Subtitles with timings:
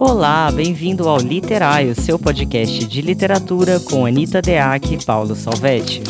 [0.00, 6.00] Olá, bem-vindo ao Literário, seu podcast de literatura com Anita Deac e Paulo Salvetti.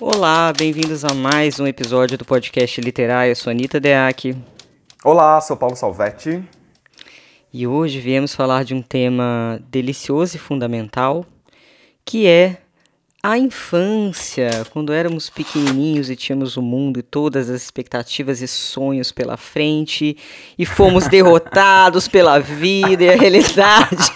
[0.00, 3.30] Olá, bem-vindos a mais um episódio do podcast Literário.
[3.30, 4.36] Eu sou Anita Deac.
[5.04, 6.42] Olá, sou Paulo Salvetti.
[7.52, 11.24] E hoje viemos falar de um tema delicioso e fundamental,
[12.04, 12.65] que é
[13.28, 19.10] a infância, quando éramos pequenininhos e tínhamos o mundo e todas as expectativas e sonhos
[19.10, 20.16] pela frente
[20.56, 24.12] e fomos derrotados pela vida e a realidade.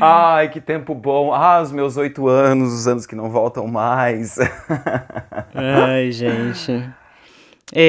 [0.00, 1.34] Ai, que tempo bom.
[1.34, 4.38] Ah, os meus oito anos, os anos que não voltam mais.
[5.52, 6.88] Ai, gente.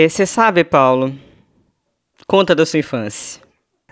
[0.10, 1.13] Você é, sabe, Paulo?
[2.26, 3.44] Conta da sua infância.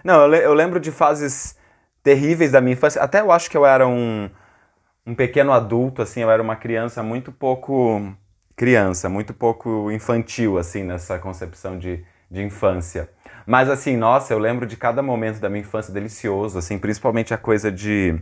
[0.03, 1.55] Não, eu, eu lembro de fases
[2.05, 3.01] terríveis da minha infância.
[3.01, 4.29] Até eu acho que eu era um,
[5.07, 8.15] um pequeno adulto, assim, eu era uma criança muito pouco
[8.55, 13.09] criança, muito pouco infantil, assim, nessa concepção de, de infância.
[13.45, 17.37] Mas, assim, nossa, eu lembro de cada momento da minha infância delicioso, assim, principalmente a
[17.37, 18.15] coisa de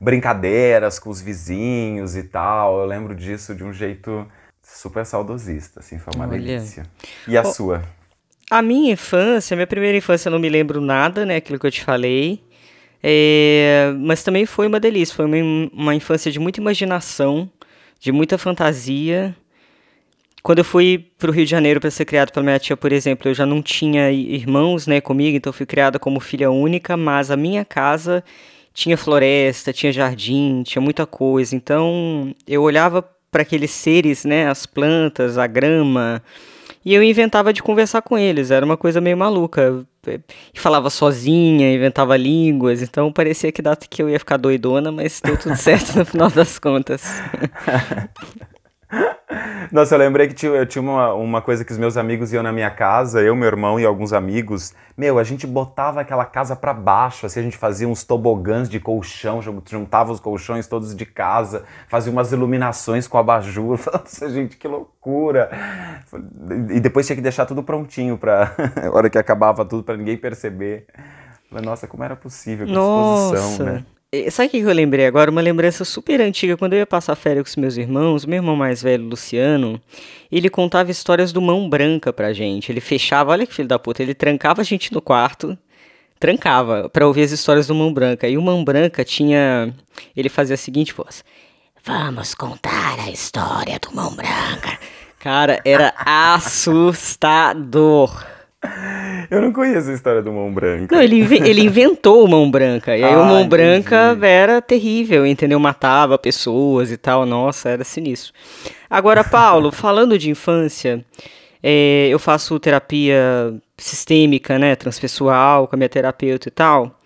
[0.00, 2.80] brincadeiras com os vizinhos e tal.
[2.80, 4.26] Eu lembro disso de um jeito
[4.62, 6.38] super saudosista, assim, foi uma Olha.
[6.38, 6.84] delícia.
[7.28, 7.82] E a sua?
[8.50, 11.36] A minha infância, minha primeira infância, eu não me lembro nada, né?
[11.36, 12.42] Aquilo que eu te falei.
[13.02, 17.50] É, mas também foi uma delícia, foi uma, uma infância de muita imaginação,
[17.98, 19.34] de muita fantasia.
[20.42, 22.92] Quando eu fui para o Rio de Janeiro para ser criado pela minha tia, por
[22.92, 27.30] exemplo, eu já não tinha irmãos né, comigo, então fui criada como filha única, mas
[27.30, 28.24] a minha casa
[28.74, 31.54] tinha floresta, tinha jardim, tinha muita coisa.
[31.54, 36.22] Então eu olhava para aqueles seres, né, as plantas, a grama,
[36.84, 39.84] e eu inventava de conversar com eles, era uma coisa meio maluca.
[40.52, 45.20] E falava sozinha, inventava línguas, então parecia que data que eu ia ficar doidona, mas
[45.24, 47.02] deu tudo certo no final das contas.
[49.72, 52.42] Nossa, eu lembrei que tinha, eu tinha uma, uma coisa que os meus amigos iam
[52.42, 54.74] na minha casa, eu, meu irmão e alguns amigos.
[54.96, 58.78] Meu, a gente botava aquela casa para baixo, assim, a gente fazia uns tobogãs de
[58.78, 63.80] colchão, juntava os colchões todos de casa, fazia umas iluminações com abajur.
[63.90, 65.50] Nossa, gente, que loucura!
[66.70, 68.54] E depois tinha que deixar tudo prontinho para
[68.92, 70.86] hora que acabava tudo para ninguém perceber.
[71.50, 73.84] Nossa, como era possível com disposição, né?
[74.30, 75.30] Sabe o que eu lembrei agora?
[75.30, 76.54] Uma lembrança super antiga.
[76.54, 79.80] Quando eu ia passar férias com os meus irmãos, meu irmão mais velho, Luciano,
[80.30, 82.70] ele contava histórias do Mão Branca pra gente.
[82.70, 85.56] Ele fechava, olha que filho da puta, ele trancava a gente no quarto,
[86.20, 88.28] trancava, pra ouvir as histórias do Mão Branca.
[88.28, 89.74] E o Mão Branca tinha.
[90.14, 91.24] Ele fazia a seguinte voz:
[91.82, 94.78] Vamos contar a história do Mão Branca.
[95.18, 95.94] Cara, era
[96.36, 97.52] assustador.
[99.30, 100.94] Eu não conheço a história do Mão Branca.
[100.94, 102.96] Não, ele, ele inventou o Mão Branca.
[102.96, 103.48] E aí ah, o Mão entendi.
[103.48, 105.58] Branca era terrível, entendeu?
[105.58, 107.26] Matava pessoas e tal.
[107.26, 108.32] Nossa, era sinistro.
[108.88, 111.04] Agora, Paulo, falando de infância,
[111.62, 114.76] é, eu faço terapia sistêmica, né?
[114.76, 116.98] Transpessoal, com a minha terapeuta e tal.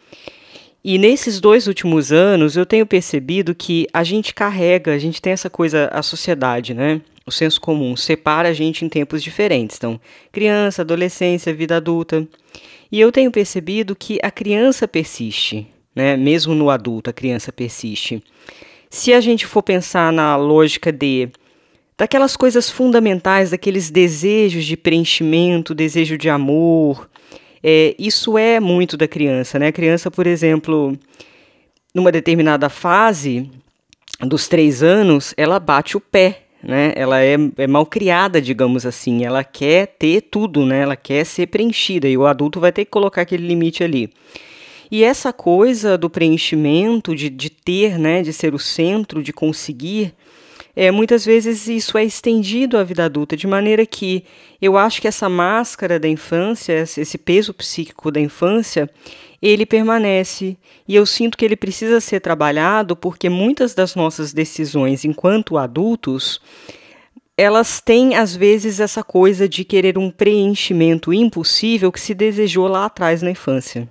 [0.84, 5.32] E nesses dois últimos anos, eu tenho percebido que a gente carrega, a gente tem
[5.32, 7.00] essa coisa, a sociedade, né?
[7.26, 9.76] O senso comum separa a gente em tempos diferentes.
[9.76, 10.00] Então,
[10.30, 12.26] criança, adolescência, vida adulta.
[12.90, 16.16] E eu tenho percebido que a criança persiste, né?
[16.16, 18.22] Mesmo no adulto, a criança persiste.
[18.88, 21.28] Se a gente for pensar na lógica de
[21.98, 27.08] daquelas coisas fundamentais, daqueles desejos de preenchimento, desejo de amor,
[27.62, 29.68] é, isso é muito da criança, né?
[29.68, 30.96] A criança, por exemplo,
[31.92, 33.50] numa determinada fase
[34.20, 36.92] dos três anos, ela bate o pé né?
[36.96, 39.24] Ela é, é mal criada, digamos assim.
[39.24, 40.80] Ela quer ter tudo, né?
[40.80, 44.10] Ela quer ser preenchida e o adulto vai ter que colocar aquele limite ali.
[44.90, 50.14] E essa coisa do preenchimento, de, de ter, né, de ser o centro, de conseguir,
[50.76, 54.24] é, muitas vezes isso é estendido à vida adulta, de maneira que
[54.60, 58.88] eu acho que essa máscara da infância, esse peso psíquico da infância,
[59.46, 60.56] ele permanece.
[60.86, 66.40] E eu sinto que ele precisa ser trabalhado porque muitas das nossas decisões enquanto adultos,
[67.36, 72.86] elas têm às vezes essa coisa de querer um preenchimento impossível que se desejou lá
[72.86, 73.88] atrás na infância.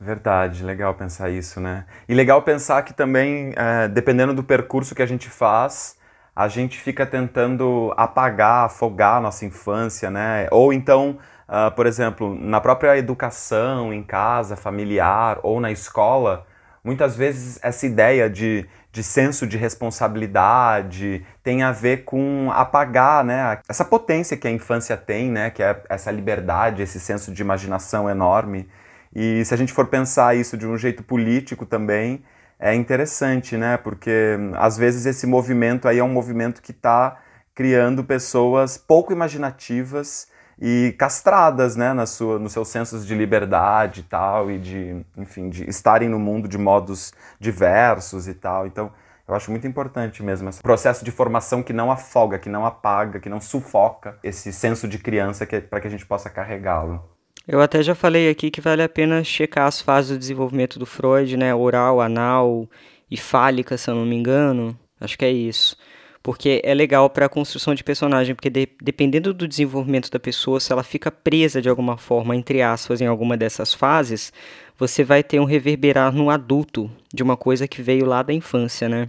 [0.00, 1.84] Verdade, legal pensar isso, né?
[2.08, 5.96] E legal pensar que também, é, dependendo do percurso que a gente faz,
[6.34, 10.46] a gente fica tentando apagar, afogar a nossa infância, né?
[10.52, 16.46] Ou então Uh, por exemplo, na própria educação, em casa, familiar ou na escola,
[16.84, 23.58] muitas vezes essa ideia de, de senso de responsabilidade tem a ver com apagar né,
[23.66, 28.10] essa potência que a infância tem, né, que é essa liberdade, esse senso de imaginação
[28.10, 28.68] enorme.
[29.14, 32.22] E se a gente for pensar isso de um jeito político também,
[32.58, 33.76] é interessante, né?
[33.76, 37.18] Porque às vezes esse movimento aí é um movimento que está
[37.54, 40.27] criando pessoas pouco imaginativas
[40.60, 45.48] e castradas, né, na sua, nos seus sensos de liberdade e tal, e de, enfim,
[45.48, 48.66] de estarem no mundo de modos diversos e tal.
[48.66, 48.90] Então,
[49.28, 53.20] eu acho muito importante mesmo esse processo de formação que não afoga, que não apaga,
[53.20, 57.04] que não sufoca esse senso de criança é para que a gente possa carregá-lo.
[57.46, 60.86] Eu até já falei aqui que vale a pena checar as fases do desenvolvimento do
[60.86, 61.54] Freud, né?
[61.54, 62.68] Oral, anal
[63.10, 64.78] e fálica, se eu não me engano.
[65.00, 65.76] Acho que é isso.
[66.22, 70.60] Porque é legal para a construção de personagem, porque de, dependendo do desenvolvimento da pessoa,
[70.60, 74.32] se ela fica presa de alguma forma, entre aspas, em alguma dessas fases,
[74.78, 78.88] você vai ter um reverberar no adulto de uma coisa que veio lá da infância,
[78.88, 79.08] né?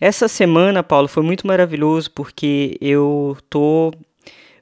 [0.00, 3.92] Essa semana, Paulo, foi muito maravilhoso porque eu tô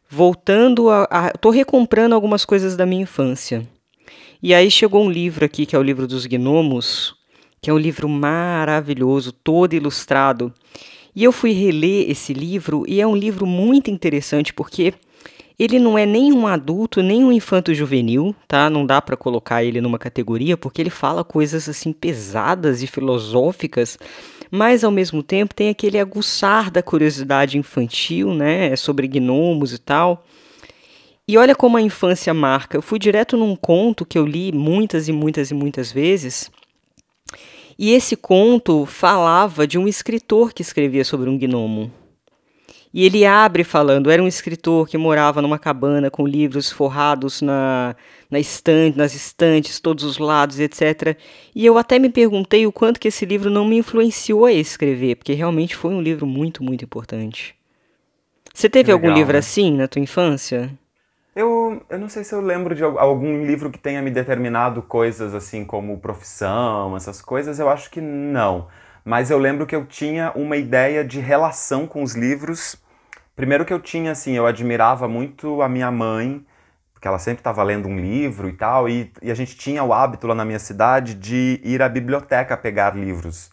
[0.08, 3.66] voltando a, a tô recomprando algumas coisas da minha infância.
[4.42, 7.14] E aí chegou um livro aqui, que é o livro dos gnomos,
[7.60, 10.52] que é um livro maravilhoso, todo ilustrado.
[11.14, 14.94] E eu fui reler esse livro e é um livro muito interessante porque
[15.58, 18.70] ele não é nem um adulto, nem um infanto juvenil, tá?
[18.70, 23.98] Não dá para colocar ele numa categoria porque ele fala coisas assim pesadas e filosóficas,
[24.50, 29.78] mas ao mesmo tempo tem aquele aguçar da curiosidade infantil, né, é sobre gnomos e
[29.78, 30.24] tal.
[31.28, 32.76] E olha como a infância marca.
[32.76, 36.50] Eu fui direto num conto que eu li muitas e muitas e muitas vezes.
[37.78, 41.90] E esse conto falava de um escritor que escrevia sobre um gnomo.
[42.94, 47.96] E ele abre falando: era um escritor que morava numa cabana com livros forrados na,
[48.30, 51.16] na estante, nas estantes, todos os lados, etc.
[51.54, 55.16] E eu até me perguntei o quanto que esse livro não me influenciou a escrever,
[55.16, 57.54] porque realmente foi um livro muito, muito importante.
[58.52, 59.38] Você teve legal, algum livro né?
[59.38, 60.70] assim na tua infância?
[61.34, 65.34] Eu, eu não sei se eu lembro de algum livro que tenha me determinado coisas
[65.34, 68.68] assim como profissão, essas coisas, eu acho que não.
[69.04, 72.82] Mas eu lembro que eu tinha uma ideia de relação com os livros
[73.34, 76.44] Primeiro que eu tinha, assim, eu admirava muito a minha mãe,
[76.92, 79.92] porque ela sempre estava lendo um livro e tal, e, e, a gente tinha o
[79.92, 83.50] hábito lá na minha cidade de ir à biblioteca pegar livros.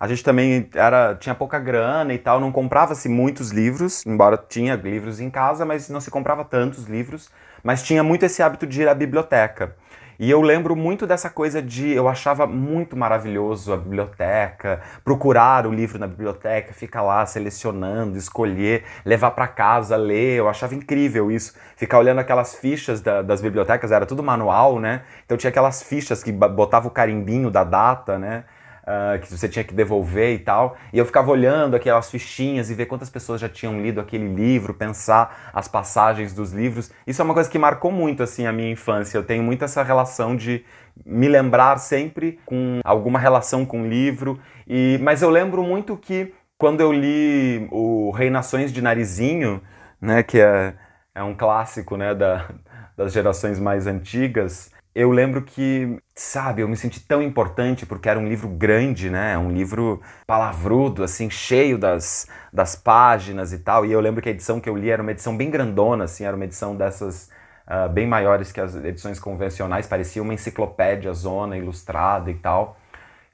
[0.00, 4.76] A gente também era, tinha pouca grana e tal, não comprava-se muitos livros, embora tinha
[4.76, 7.28] livros em casa, mas não se comprava tantos livros,
[7.64, 9.74] mas tinha muito esse hábito de ir à biblioteca.
[10.20, 11.90] E eu lembro muito dessa coisa de.
[11.90, 18.82] Eu achava muito maravilhoso a biblioteca, procurar o livro na biblioteca, ficar lá selecionando, escolher,
[19.04, 20.38] levar para casa, ler.
[20.38, 21.54] Eu achava incrível isso.
[21.76, 25.02] Ficar olhando aquelas fichas da, das bibliotecas, era tudo manual, né?
[25.24, 28.42] Então tinha aquelas fichas que botava o carimbinho da data, né?
[28.88, 30.76] Uh, que você tinha que devolver e tal.
[30.92, 34.72] E eu ficava olhando aquelas fichinhas e ver quantas pessoas já tinham lido aquele livro,
[34.72, 36.90] pensar as passagens dos livros.
[37.06, 39.18] Isso é uma coisa que marcou muito assim a minha infância.
[39.18, 40.64] Eu tenho muito essa relação de
[41.04, 44.40] me lembrar sempre com alguma relação com o livro.
[44.66, 49.62] E mas eu lembro muito que quando eu li o Rei Nações de Narizinho,
[50.00, 50.74] né, que é,
[51.14, 52.48] é um clássico, né, da,
[52.96, 58.18] das gerações mais antigas, eu lembro que, sabe, eu me senti tão importante porque era
[58.18, 59.38] um livro grande, né?
[59.38, 63.86] Um livro palavrudo, assim, cheio das, das páginas e tal.
[63.86, 66.24] E eu lembro que a edição que eu li era uma edição bem grandona, assim,
[66.24, 67.30] era uma edição dessas
[67.68, 72.77] uh, bem maiores que as edições convencionais, parecia uma enciclopédia zona ilustrada e tal.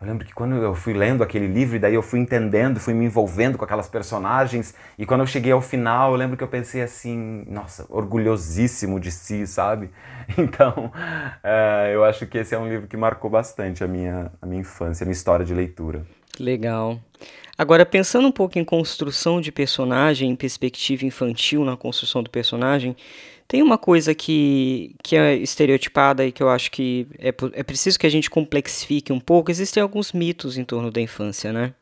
[0.05, 2.93] Eu lembro que quando eu fui lendo aquele livro, e daí eu fui entendendo, fui
[2.93, 6.49] me envolvendo com aquelas personagens, e quando eu cheguei ao final, eu lembro que eu
[6.49, 9.91] pensei assim, nossa, orgulhosíssimo de si, sabe?
[10.37, 10.91] Então,
[11.43, 14.61] é, eu acho que esse é um livro que marcou bastante a minha, a minha
[14.61, 16.03] infância, a minha história de leitura.
[16.39, 16.99] Legal.
[17.57, 22.97] Agora, pensando um pouco em construção de personagem, em perspectiva infantil na construção do personagem,
[23.47, 27.99] tem uma coisa que, que é estereotipada e que eu acho que é, é preciso
[27.99, 29.51] que a gente complexifique um pouco.
[29.51, 31.75] Existem alguns mitos em torno da infância, né?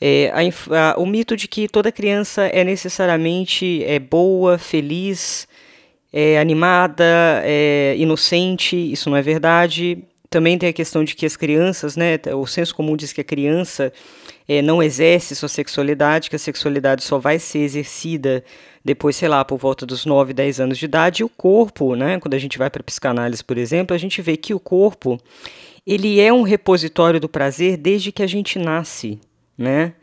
[0.00, 5.46] É, a, a, o mito de que toda criança é necessariamente é boa, feliz,
[6.12, 7.04] é animada,
[7.44, 9.98] é inocente, isso não é verdade.
[10.28, 13.24] Também tem a questão de que as crianças, né, o senso comum diz que a
[13.24, 13.92] criança
[14.48, 18.42] é, não exerce sua sexualidade, que a sexualidade só vai ser exercida
[18.84, 22.34] depois, sei lá, por volta dos 9, 10 anos de idade, o corpo, né, quando
[22.34, 25.18] a gente vai para a psicanálise, por exemplo, a gente vê que o corpo,
[25.86, 29.20] ele é um repositório do prazer desde que a gente nasce,
[29.56, 29.94] né?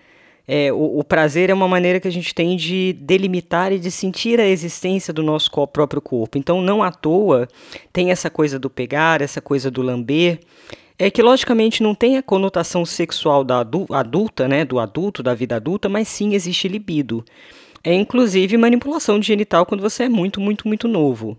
[0.51, 3.91] É, o, o, prazer é uma maneira que a gente tem de delimitar e de
[3.91, 6.39] sentir a existência do nosso próprio corpo.
[6.39, 7.47] Então, não à toa
[7.93, 10.39] tem essa coisa do pegar, essa coisa do lamber,
[10.97, 15.55] é que logicamente não tem a conotação sexual da adulta, né, do adulto, da vida
[15.55, 17.23] adulta, mas sim existe libido.
[17.83, 21.37] É inclusive manipulação de genital quando você é muito, muito, muito novo.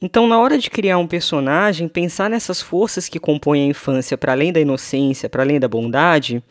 [0.00, 4.32] Então, na hora de criar um personagem, pensar nessas forças que compõem a infância, para
[4.32, 6.42] além da inocência, para além da bondade,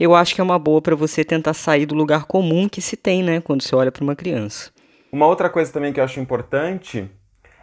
[0.00, 2.96] eu acho que é uma boa para você tentar sair do lugar comum que se
[2.96, 4.70] tem, né, quando você olha para uma criança.
[5.12, 7.08] Uma outra coisa também que eu acho importante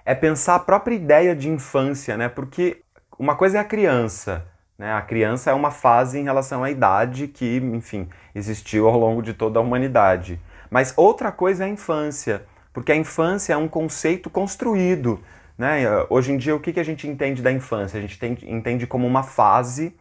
[0.06, 2.30] é pensar a própria ideia de infância, né?
[2.30, 2.82] Porque
[3.20, 4.46] uma coisa é a criança,
[4.78, 4.94] né?
[4.94, 9.34] A criança é uma fase em relação à idade que, enfim, existiu ao longo de
[9.34, 10.40] toda a humanidade.
[10.72, 15.20] Mas outra coisa é a infância porque a infância é um conceito construído.
[15.58, 15.84] Né?
[16.10, 17.98] Hoje em dia, o que, a gente entende da infância?
[17.98, 19.96] A gente tem, entende como uma fase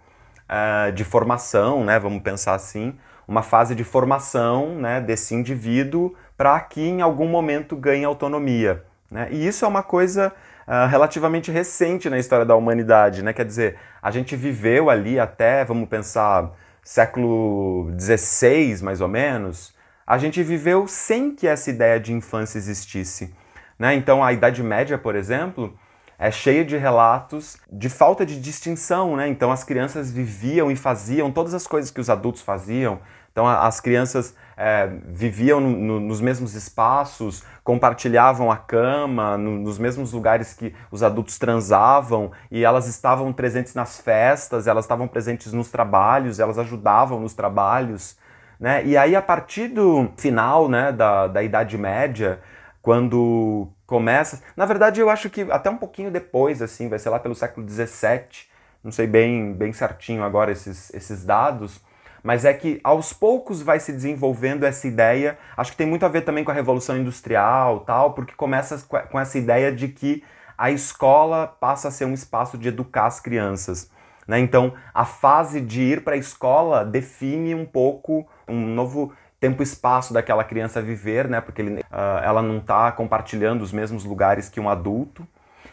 [0.48, 1.98] uh, de formação, né?
[1.98, 2.94] vamos pensar assim,
[3.26, 8.84] uma fase de formação né, desse indivíduo para que em algum momento ganhe autonomia.
[9.10, 9.28] Né?
[9.30, 10.32] E isso é uma coisa
[10.66, 13.22] uh, relativamente recente na história da humanidade.
[13.22, 13.32] Né?
[13.32, 19.74] Quer dizer, a gente viveu ali até, vamos pensar, século XVI, mais ou menos,
[20.10, 23.32] a gente viveu sem que essa ideia de infância existisse.
[23.78, 23.94] Né?
[23.94, 25.72] Então, a Idade Média, por exemplo,
[26.18, 29.14] é cheia de relatos de falta de distinção.
[29.14, 29.28] Né?
[29.28, 32.98] Então, as crianças viviam e faziam todas as coisas que os adultos faziam.
[33.30, 39.78] Então, as crianças é, viviam no, no, nos mesmos espaços, compartilhavam a cama, no, nos
[39.78, 45.52] mesmos lugares que os adultos transavam, e elas estavam presentes nas festas, elas estavam presentes
[45.52, 48.18] nos trabalhos, elas ajudavam nos trabalhos.
[48.60, 48.84] Né?
[48.84, 52.40] E aí, a partir do final né, da, da Idade Média,
[52.82, 54.42] quando começa.
[54.56, 57.68] Na verdade, eu acho que até um pouquinho depois, assim, vai ser lá pelo século
[57.68, 58.48] XVII,
[58.84, 61.80] não sei bem, bem certinho agora esses, esses dados,
[62.22, 65.38] mas é que aos poucos vai se desenvolvendo essa ideia.
[65.56, 68.78] Acho que tem muito a ver também com a Revolução Industrial tal, porque começa
[69.10, 70.22] com essa ideia de que
[70.56, 73.90] a escola passa a ser um espaço de educar as crianças.
[74.30, 74.38] Né?
[74.38, 79.64] Então, a fase de ir para a escola define um pouco um novo tempo e
[79.64, 81.40] espaço daquela criança viver, né?
[81.40, 85.26] Porque ele, uh, ela não está compartilhando os mesmos lugares que um adulto.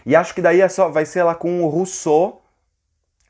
[0.03, 2.41] E acho que daí é só, vai ser lá com o Rousseau,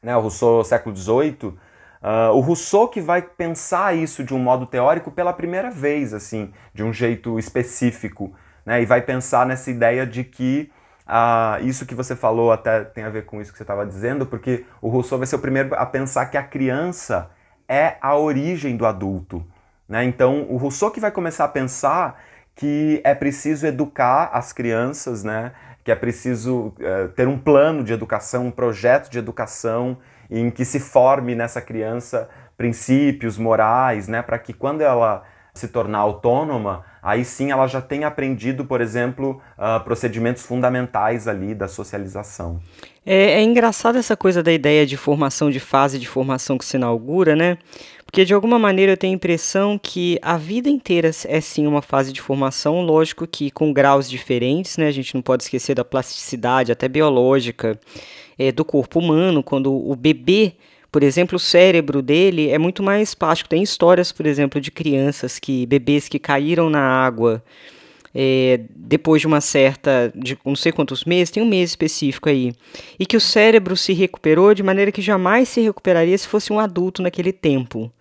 [0.02, 0.16] né?
[0.16, 1.58] O Rousseau, século XVIII, uh,
[2.02, 6.54] ah, o Rousseau que vai pensar isso de um modo teórico pela primeira vez, assim,
[6.74, 8.34] de um jeito específico,
[8.66, 8.82] né?
[8.82, 10.72] E vai pensar nessa ideia de que
[11.08, 14.26] uh, isso que você falou até tem a ver com isso que você estava dizendo,
[14.26, 17.30] porque o Rousseau vai ser o primeiro a pensar que a criança
[17.68, 19.46] é a origem do adulto.
[19.88, 20.04] Né?
[20.04, 22.22] Então, o Rousseau que vai começar a pensar
[22.56, 25.54] que é preciso educar as crianças, né?
[25.84, 29.98] que é preciso uh, ter um plano de educação, um projeto de educação
[30.30, 34.22] em que se forme nessa criança princípios morais, né?
[34.22, 35.24] para que quando ela
[35.54, 41.56] se tornar autônoma, aí sim ela já tem aprendido, por exemplo, uh, procedimentos fundamentais ali
[41.56, 42.60] da socialização.
[43.06, 46.76] É, é engraçado essa coisa da ideia de formação de fase de formação que se
[46.76, 47.58] inaugura, né?
[48.06, 51.82] Porque de alguma maneira eu tenho a impressão que a vida inteira é sim uma
[51.82, 54.88] fase de formação, lógico que com graus diferentes, né?
[54.88, 57.80] A gente não pode esquecer da plasticidade, até biológica,
[58.38, 60.56] é, do corpo humano, quando o bebê
[60.92, 63.50] por exemplo, o cérebro dele é muito mais plástico.
[63.50, 67.44] Tem histórias, por exemplo, de crianças que bebês que caíram na água
[68.20, 72.52] é, depois de uma certa, de não sei quantos meses, tem um mês específico aí,
[73.00, 76.60] e que o cérebro se recuperou de maneira que jamais se recuperaria se fosse um
[76.60, 77.92] adulto naquele tempo.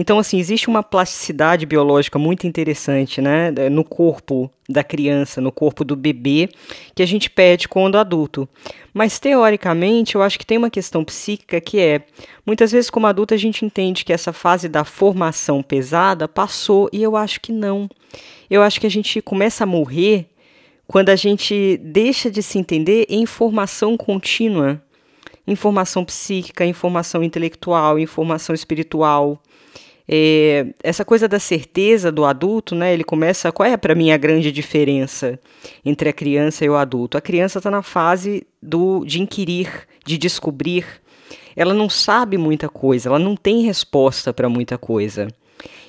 [0.00, 5.84] Então, assim, existe uma plasticidade biológica muito interessante, né, no corpo da criança, no corpo
[5.84, 6.48] do bebê,
[6.94, 8.48] que a gente pede quando adulto.
[8.94, 12.02] Mas, teoricamente, eu acho que tem uma questão psíquica que é,
[12.46, 17.02] muitas vezes, como adulto, a gente entende que essa fase da formação pesada passou, e
[17.02, 17.90] eu acho que não.
[18.48, 20.26] Eu acho que a gente começa a morrer
[20.86, 24.80] quando a gente deixa de se entender em formação contínua
[25.48, 29.40] informação psíquica, informação intelectual, informação espiritual.
[30.10, 32.94] É, essa coisa da certeza do adulto, né?
[32.94, 33.52] Ele começa.
[33.52, 35.38] Qual é para mim a grande diferença
[35.84, 37.18] entre a criança e o adulto?
[37.18, 39.70] A criança está na fase do de inquirir,
[40.06, 40.86] de descobrir.
[41.54, 45.28] Ela não sabe muita coisa, ela não tem resposta para muita coisa.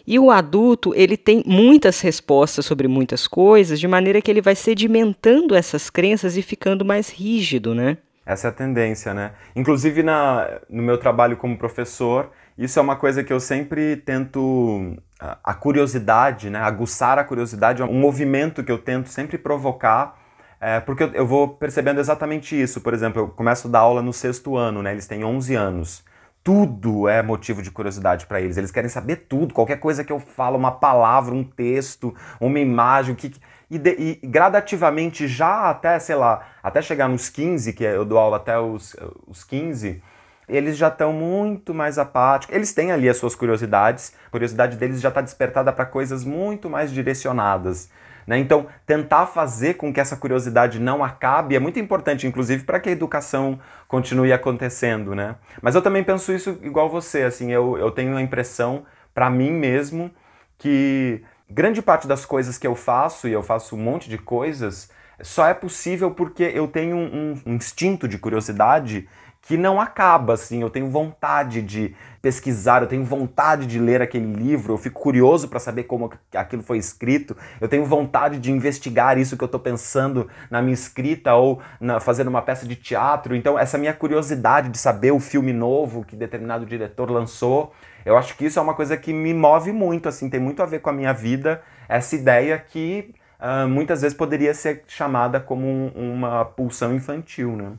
[0.06, 4.56] E o adulto, ele tem muitas respostas sobre muitas coisas, de maneira que ele vai
[4.56, 7.98] sedimentando essas crenças e ficando mais rígido, né?
[8.26, 9.34] Essa é a tendência, né?
[9.56, 14.98] Inclusive na, no meu trabalho como professor, isso é uma coisa que eu sempre tento.
[15.44, 16.60] A curiosidade, né?
[16.60, 20.18] aguçar a curiosidade, é um movimento que eu tento sempre provocar,
[20.62, 22.82] é, porque eu, vou percebendo exatamente isso.
[22.82, 24.92] Por exemplo, eu começo a dar aula no sexto ano, né?
[24.92, 26.04] eles têm 11 anos.
[26.44, 28.58] Tudo é motivo de curiosidade para eles.
[28.58, 33.14] Eles querem saber tudo, qualquer coisa que eu falo, uma palavra, um texto, uma imagem,
[33.14, 33.34] o que.
[33.70, 38.18] E, de, e, gradativamente, já até, sei lá, até chegar nos 15, que eu dou
[38.18, 38.96] aula até os,
[39.28, 40.02] os 15,
[40.50, 42.56] eles já estão muito mais apáticos.
[42.56, 46.70] Eles têm ali as suas curiosidades, a curiosidade deles já está despertada para coisas muito
[46.70, 47.90] mais direcionadas.
[48.30, 48.38] Né?
[48.38, 52.90] Então, tentar fazer com que essa curiosidade não acabe é muito importante, inclusive para que
[52.90, 55.16] a educação continue acontecendo.
[55.16, 55.36] Né?
[55.62, 59.52] Mas eu também penso isso igual você, assim, eu, eu tenho a impressão, para mim
[59.52, 60.12] mesmo,
[60.58, 64.92] que grande parte das coisas que eu faço, e eu faço um monte de coisas,
[65.22, 69.10] só é possível porque eu tenho um, um instinto de curiosidade
[69.50, 70.62] que não acaba, assim.
[70.62, 75.48] Eu tenho vontade de pesquisar, eu tenho vontade de ler aquele livro, eu fico curioso
[75.48, 79.60] para saber como aquilo foi escrito, eu tenho vontade de investigar isso que eu estou
[79.60, 83.36] pensando na minha escrita ou na, fazendo uma peça de teatro.
[83.36, 87.74] Então, essa minha curiosidade de saber o filme novo que determinado diretor lançou,
[88.06, 90.68] eu acho que isso é uma coisa que me move muito, assim, tem muito a
[90.68, 95.66] ver com a minha vida, essa ideia que uh, muitas vezes poderia ser chamada como
[95.66, 97.72] um, uma pulsão infantil, né?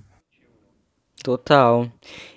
[1.23, 1.87] Total.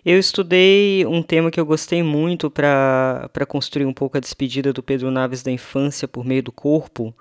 [0.06, 4.84] Eu estudei um tema que eu gostei muito para construir um pouco a despedida do
[4.84, 7.14] Pedro Naves da infância por meio do corpo,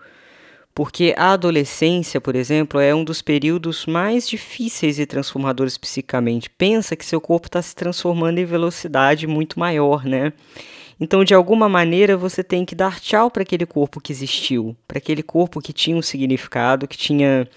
[0.75, 6.51] porque a adolescência, por exemplo, é um dos períodos mais difíceis e transformadores psicamente.
[6.51, 10.33] Pensa que seu corpo está se transformando em velocidade muito maior, né?
[10.99, 14.99] Então, de alguma maneira, você tem que dar tchau para aquele corpo que existiu, para
[14.99, 17.49] aquele corpo que tinha um significado, que tinha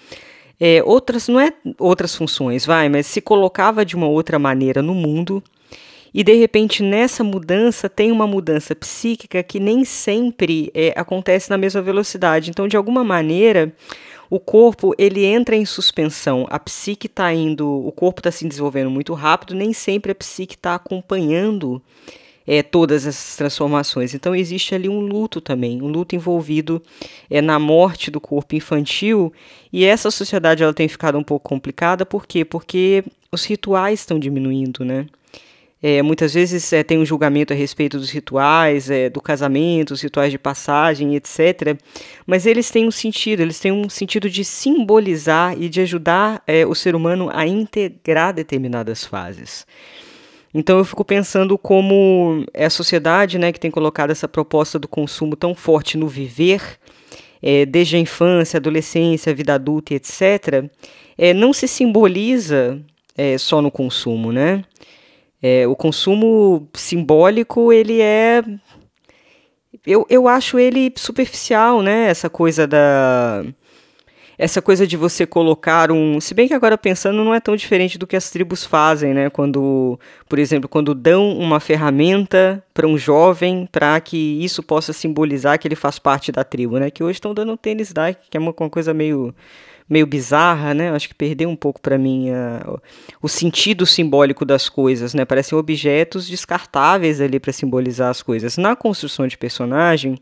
[0.58, 4.94] é, outras, não é outras funções, vai, mas se colocava de uma outra maneira no
[4.94, 5.42] mundo.
[6.14, 11.58] E de repente nessa mudança tem uma mudança psíquica que nem sempre é, acontece na
[11.58, 12.48] mesma velocidade.
[12.48, 13.70] Então, de alguma maneira,
[14.30, 16.46] o corpo ele entra em suspensão.
[16.48, 20.54] A psique está indo, o corpo está se desenvolvendo muito rápido, nem sempre a psique
[20.54, 21.82] está acompanhando
[22.46, 24.14] é, todas essas transformações.
[24.14, 26.82] Então existe ali um luto também, um luto envolvido
[27.28, 29.32] é, na morte do corpo infantil.
[29.72, 32.44] E essa sociedade ela tem ficado um pouco complicada, por quê?
[32.44, 35.06] Porque os rituais estão diminuindo, né?
[35.82, 40.00] É, muitas vezes é, tem um julgamento a respeito dos rituais, é, do casamento, os
[40.00, 41.78] rituais de passagem, etc.
[42.26, 46.64] Mas eles têm um sentido, eles têm um sentido de simbolizar e de ajudar é,
[46.66, 49.66] o ser humano a integrar determinadas fases.
[50.58, 54.88] Então eu fico pensando como é a sociedade né, que tem colocado essa proposta do
[54.88, 56.62] consumo tão forte no viver,
[57.42, 60.64] é, desde a infância, adolescência, vida adulta etc.,
[61.18, 62.80] é, não se simboliza
[63.14, 64.64] é, só no consumo, né?
[65.42, 68.42] É, o consumo simbólico, ele é...
[69.86, 72.06] Eu, eu acho ele superficial, né?
[72.06, 73.44] Essa coisa da
[74.38, 76.20] essa coisa de você colocar um.
[76.20, 79.30] Se bem que agora pensando não é tão diferente do que as tribos fazem, né?
[79.30, 85.58] Quando, por exemplo, quando dão uma ferramenta para um jovem para que isso possa simbolizar
[85.58, 86.90] que ele faz parte da tribo, né?
[86.90, 89.34] Que hoje estão dando tênis Nike, que é uma, uma coisa meio
[89.88, 90.90] meio bizarra, né?
[90.90, 92.28] Acho que perdeu um pouco para mim
[93.22, 95.24] o sentido simbólico das coisas, né?
[95.24, 98.56] Parecem objetos descartáveis ali para simbolizar as coisas.
[98.56, 100.18] Na construção de personagem,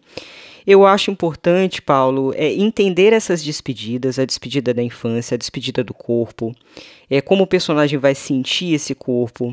[0.66, 5.92] eu acho importante, Paulo, é entender essas despedidas, a despedida da infância, a despedida do
[5.92, 6.54] corpo,
[7.10, 9.52] é como o personagem vai sentir esse corpo.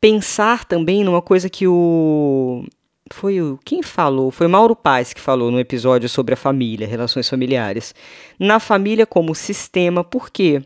[0.00, 2.64] Pensar também numa coisa que o
[3.10, 4.30] foi o quem falou?
[4.30, 7.94] Foi Mauro Paz que falou no episódio sobre a família, relações familiares.
[8.38, 10.62] Na família como sistema, por quê?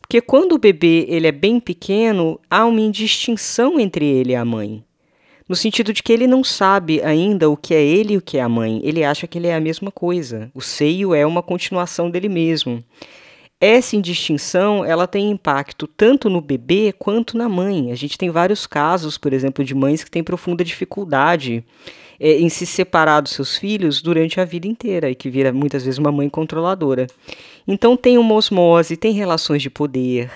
[0.00, 4.44] Porque quando o bebê ele é bem pequeno, há uma indistinção entre ele e a
[4.44, 4.84] mãe
[5.50, 8.38] no sentido de que ele não sabe ainda o que é ele e o que
[8.38, 8.80] é a mãe.
[8.84, 10.48] Ele acha que ele é a mesma coisa.
[10.54, 12.78] O seio é uma continuação dele mesmo.
[13.60, 17.90] Essa indistinção, ela tem impacto tanto no bebê quanto na mãe.
[17.90, 21.64] A gente tem vários casos, por exemplo, de mães que têm profunda dificuldade
[22.20, 25.84] é, em se separar dos seus filhos durante a vida inteira e que vira muitas
[25.84, 27.08] vezes uma mãe controladora.
[27.66, 30.30] Então tem uma osmose, tem relações de poder,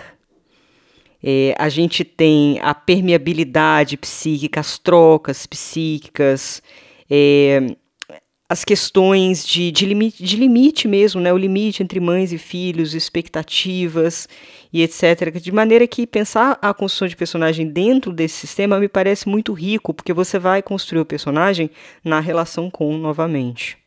[1.26, 6.62] é, a gente tem a permeabilidade psíquica, as trocas psíquicas,
[7.10, 7.74] é,
[8.46, 11.32] as questões de, de, limite, de limite mesmo, né?
[11.32, 14.28] o limite entre mães e filhos, expectativas
[14.70, 15.40] e etc.
[15.40, 19.94] De maneira que pensar a construção de personagem dentro desse sistema me parece muito rico,
[19.94, 21.70] porque você vai construir o personagem
[22.04, 23.78] na relação com novamente.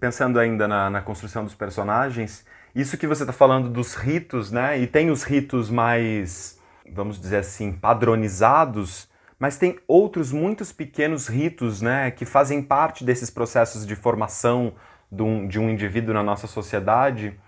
[0.00, 2.44] Pensando ainda na, na construção dos personagens,
[2.80, 4.78] isso que você está falando dos ritos, né?
[4.78, 6.60] E tem os ritos mais,
[6.92, 12.12] vamos dizer assim, padronizados, mas tem outros muitos pequenos ritos, né?
[12.12, 14.74] Que fazem parte desses processos de formação
[15.10, 17.38] de um, de um indivíduo na nossa sociedade.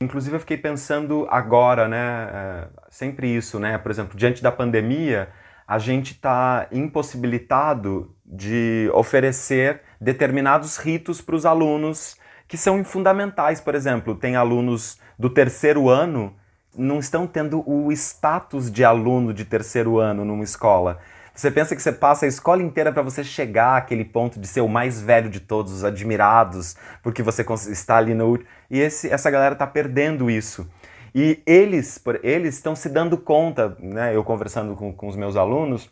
[0.00, 2.28] Inclusive, eu fiquei pensando agora, né?
[2.32, 3.76] É, sempre isso, né?
[3.78, 5.30] Por exemplo, diante da pandemia,
[5.66, 12.16] a gente está impossibilitado de oferecer determinados ritos para os alunos
[12.46, 13.60] que são fundamentais.
[13.60, 16.34] Por exemplo, tem alunos do terceiro ano
[16.76, 20.98] não estão tendo o status de aluno de terceiro ano numa escola.
[21.34, 24.62] Você pensa que você passa a escola inteira para você chegar àquele ponto de ser
[24.62, 28.38] o mais velho de todos, os admirados, porque você está ali no.
[28.70, 30.68] E esse, essa galera está perdendo isso.
[31.14, 34.14] E eles, eles estão se dando conta, né?
[34.14, 35.90] Eu conversando com, com os meus alunos,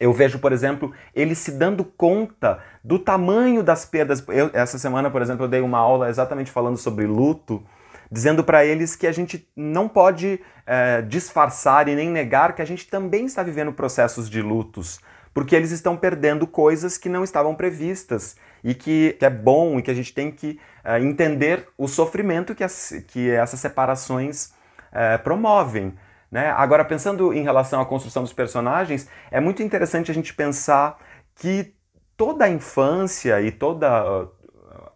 [0.00, 4.24] eu vejo, por exemplo, eles se dando conta do tamanho das perdas.
[4.28, 7.62] Eu, essa semana, por exemplo, eu dei uma aula exatamente falando sobre luto,
[8.10, 12.64] dizendo para eles que a gente não pode é, disfarçar e nem negar que a
[12.64, 15.00] gente também está vivendo processos de lutos,
[15.34, 19.82] porque eles estão perdendo coisas que não estavam previstas e que, que é bom e
[19.82, 24.54] que a gente tem que é, entender o sofrimento que, as, que essas separações
[24.90, 25.92] é, promovem.
[26.32, 26.50] Né?
[26.52, 30.96] Agora, pensando em relação à construção dos personagens, é muito interessante a gente pensar
[31.34, 31.76] que
[32.18, 34.30] toda a infância e toda uh,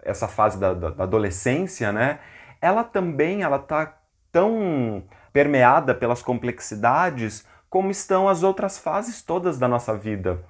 [0.03, 2.19] essa fase da, da, da adolescência, né,
[2.61, 3.97] ela também ela está
[4.33, 10.45] tão permeada pelas complexidades como estão as outras fases todas da nossa vida.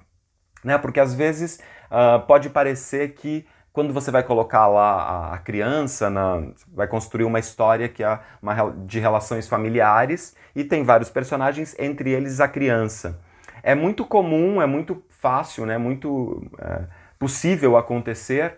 [0.63, 0.77] Né?
[0.77, 1.59] Porque às vezes
[1.89, 7.39] uh, pode parecer que quando você vai colocar lá a criança, na, vai construir uma
[7.39, 13.19] história que é uma, de relações familiares e tem vários personagens, entre eles a criança.
[13.61, 16.81] É muito comum, é muito fácil, né, muito é,
[17.17, 18.57] possível acontecer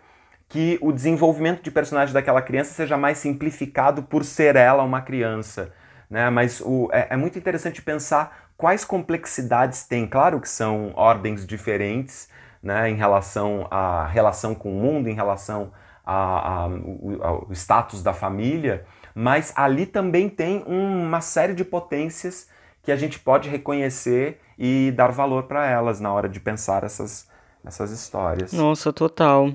[0.50, 5.72] que o desenvolvimento de personagem daquela criança seja mais simplificado por ser ela uma criança.
[6.10, 6.28] Né?
[6.32, 10.08] Mas o, é, é muito interessante pensar quais complexidades tem.
[10.08, 12.30] Claro que são ordens diferentes,
[12.64, 15.72] né, em relação à relação com o mundo, em relação
[16.04, 22.50] a, a, ao, ao status da família, mas ali também tem uma série de potências
[22.82, 27.28] que a gente pode reconhecer e dar valor para elas na hora de pensar essas,
[27.66, 28.54] essas histórias.
[28.54, 29.54] Nossa, total.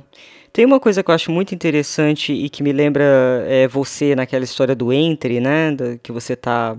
[0.53, 3.05] Tem uma coisa que eu acho muito interessante e que me lembra
[3.47, 5.77] é, você naquela história do Entre, né?
[6.03, 6.77] que você está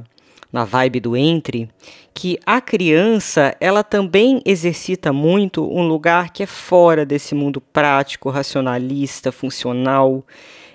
[0.52, 1.70] na vibe do entre,
[2.14, 8.30] que a criança ela também exercita muito um lugar que é fora desse mundo prático,
[8.30, 10.26] racionalista, funcional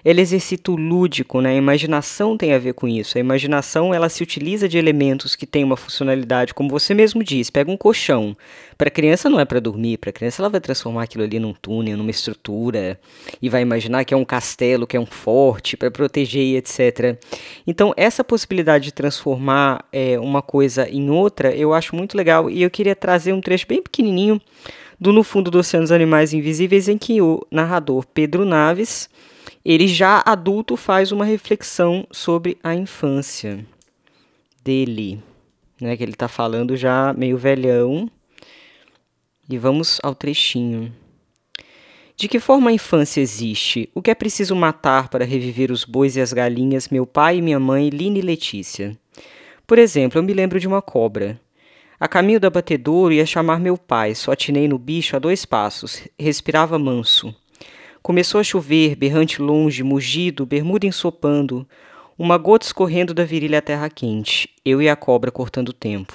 [0.07, 1.51] ele exercita o lúdico, né?
[1.51, 3.19] A imaginação tem a ver com isso.
[3.19, 7.51] A imaginação ela se utiliza de elementos que têm uma funcionalidade, como você mesmo disse.
[7.51, 8.37] Pega um colchão.
[8.79, 11.97] Para criança não é para dormir, para criança ela vai transformar aquilo ali num túnel,
[11.97, 13.01] numa estrutura
[13.43, 17.19] e vai imaginar que é um castelo, que é um forte para proteger, etc.
[17.67, 22.63] Então essa possibilidade de transformar é, uma coisa em outra, eu acho muito legal e
[22.63, 24.41] eu queria trazer um trecho bem pequenininho
[25.01, 29.11] do No Fundo do Oceano dos Animais Invisíveis, em que o narrador Pedro Naves
[29.75, 33.67] ele já adulto faz uma reflexão sobre a infância
[34.63, 35.21] dele,
[35.81, 35.97] né?
[35.97, 38.09] Que ele está falando já meio velhão.
[39.51, 40.93] E vamos ao trechinho.
[42.17, 43.91] De que forma a infância existe?
[43.93, 47.43] O que é preciso matar para reviver os bois e as galinhas, meu pai e
[47.43, 48.97] minha mãe, Lina e Letícia?
[49.67, 51.41] Por exemplo, eu me lembro de uma cobra.
[51.99, 56.07] A caminho da batedouro ia chamar meu pai, só atinei no bicho a dois passos,
[56.19, 57.35] respirava manso.
[58.07, 61.67] Começou a chover, berrante longe, mugido, bermuda ensopando,
[62.17, 66.15] uma gota escorrendo da virilha à terra quente, eu e a cobra cortando tempo.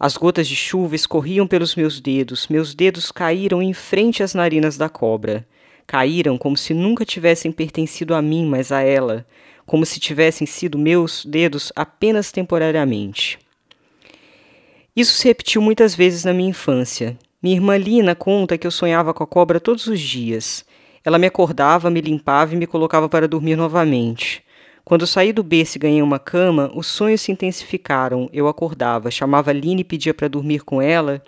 [0.00, 4.78] As gotas de chuva escorriam pelos meus dedos, meus dedos caíram em frente às narinas
[4.78, 5.46] da cobra.
[5.86, 9.26] Caíram como se nunca tivessem pertencido a mim, mas a ela,
[9.66, 13.38] como se tivessem sido meus dedos apenas temporariamente.
[14.96, 17.14] Isso se repetiu muitas vezes na minha infância.
[17.42, 20.64] Minha irmã Lina conta que eu sonhava com a cobra todos os dias.
[21.04, 24.42] Ela me acordava, me limpava e me colocava para dormir novamente.
[24.82, 28.30] Quando saí do berço e ganhei uma cama, os sonhos se intensificaram.
[28.32, 31.22] Eu acordava, chamava Line e pedia para dormir com ela,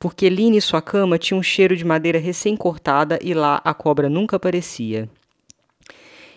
[0.00, 4.08] porque Line e sua cama tinham um cheiro de madeira recém-cortada e lá a cobra
[4.08, 5.08] nunca aparecia.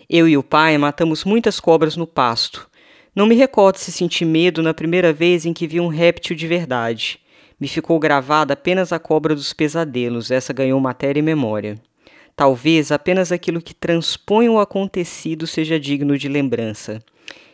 [0.08, 2.68] Eu e o pai matamos muitas cobras no pasto.
[3.14, 6.46] Não me recordo se senti medo na primeira vez em que vi um réptil de
[6.46, 7.18] verdade.
[7.58, 11.76] Me ficou gravada apenas a cobra dos pesadelos, essa ganhou matéria e memória.
[12.36, 17.00] Talvez apenas aquilo que transpõe o acontecido seja digno de lembrança.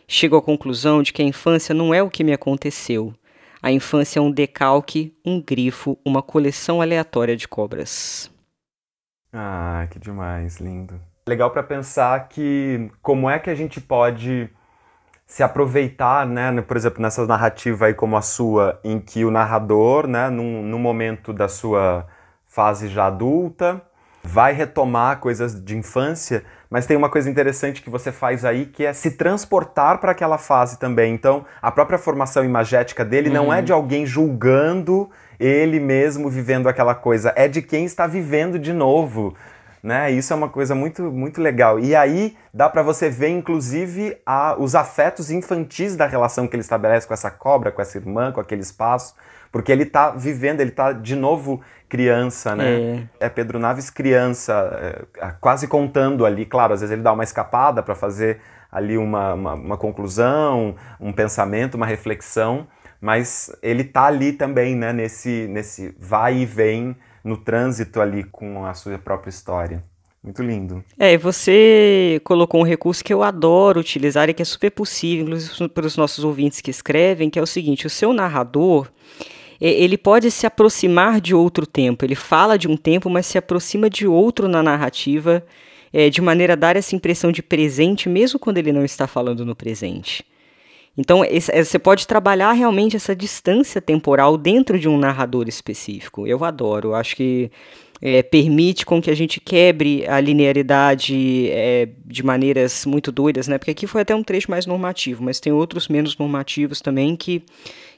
[0.07, 3.13] Chego à conclusão de que a infância não é o que me aconteceu.
[3.61, 8.31] A infância é um decalque, um grifo, uma coleção aleatória de cobras.
[9.31, 10.99] Ah, que demais, lindo.
[11.27, 14.49] Legal para pensar que como é que a gente pode
[15.27, 20.07] se aproveitar, né, por exemplo, nessa narrativa aí como a sua, em que o narrador,
[20.07, 22.05] né, num, num momento da sua
[22.45, 23.81] fase já adulta,
[24.23, 28.85] vai retomar coisas de infância, mas tem uma coisa interessante que você faz aí que
[28.85, 31.13] é se transportar para aquela fase também.
[31.13, 33.35] Então, a própria formação imagética dele uhum.
[33.35, 33.63] não é uhum.
[33.63, 39.35] de alguém julgando ele mesmo vivendo aquela coisa, é de quem está vivendo de novo.
[39.81, 40.11] né?
[40.11, 41.79] Isso é uma coisa muito, muito legal.
[41.79, 46.61] E aí dá para você ver, inclusive, a, os afetos infantis da relação que ele
[46.61, 49.15] estabelece com essa cobra, com essa irmã, com aquele espaço,
[49.51, 53.09] porque ele está vivendo, ele está de novo criança, né?
[53.19, 56.45] É, é Pedro Naves criança, é, quase contando ali.
[56.45, 58.39] Claro, às vezes ele dá uma escapada para fazer
[58.71, 62.65] ali uma, uma, uma conclusão, um pensamento, uma reflexão,
[63.01, 64.93] mas ele está ali também, né?
[64.93, 69.83] Nesse, nesse vai e vem no trânsito ali com a sua própria história.
[70.23, 70.83] Muito lindo.
[70.99, 75.67] É, você colocou um recurso que eu adoro utilizar e que é super possível, inclusive
[75.69, 78.87] para os nossos ouvintes que escrevem, que é o seguinte: o seu narrador
[79.61, 82.03] ele pode se aproximar de outro tempo.
[82.03, 85.45] Ele fala de um tempo, mas se aproxima de outro na narrativa,
[85.93, 89.45] é, de maneira a dar essa impressão de presente, mesmo quando ele não está falando
[89.45, 90.25] no presente.
[90.97, 96.27] Então, esse, você pode trabalhar realmente essa distância temporal dentro de um narrador específico.
[96.27, 97.49] Eu adoro, acho que
[98.01, 103.57] é, permite com que a gente quebre a linearidade é, de maneiras muito doidas, né?
[103.57, 107.43] Porque aqui foi até um trecho mais normativo, mas tem outros menos normativos também que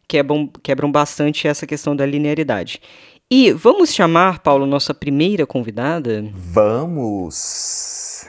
[0.07, 2.81] quebram, quebram bastante essa questão da linearidade.
[3.29, 6.23] E vamos chamar, Paulo, nossa primeira convidada?
[6.33, 8.27] Vamos!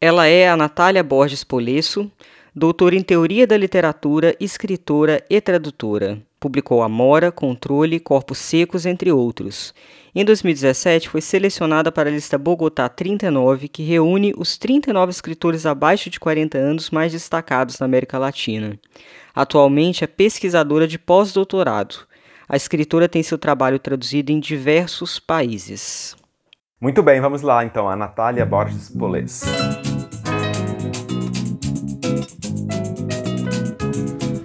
[0.00, 2.10] Ela é a Natália Borges Polesso,
[2.54, 6.20] doutora em Teoria da Literatura, escritora e tradutora.
[6.38, 9.72] Publicou Amora, Controle, Corpos Secos, entre outros.
[10.14, 16.10] Em 2017, foi selecionada para a lista Bogotá 39, que reúne os 39 escritores abaixo
[16.10, 18.78] de 40 anos mais destacados na América Latina.
[19.34, 22.06] Atualmente é pesquisadora de pós-doutorado.
[22.48, 26.14] A escritora tem seu trabalho traduzido em diversos países.
[26.80, 29.42] Muito bem, vamos lá então, a Natália Borges Poles.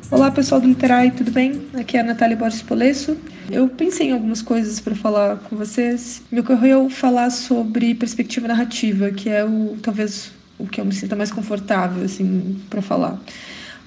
[0.09, 1.69] Olá pessoal do Literai, tudo bem?
[1.79, 3.15] Aqui é a Natália Borges Polesso.
[3.51, 6.23] Eu pensei em algumas coisas para falar com vocês.
[6.31, 11.15] Me ocorreu falar sobre perspectiva narrativa, que é o talvez o que eu me sinta
[11.15, 13.19] mais confortável assim para falar.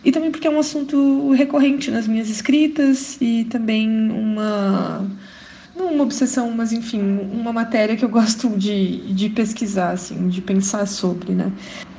[0.04, 5.06] E também porque é um assunto recorrente nas minhas escritas e também uma
[5.74, 7.00] não uma obsessão, mas enfim,
[7.32, 11.52] uma matéria que eu gosto de, de pesquisar, assim, de pensar sobre, né?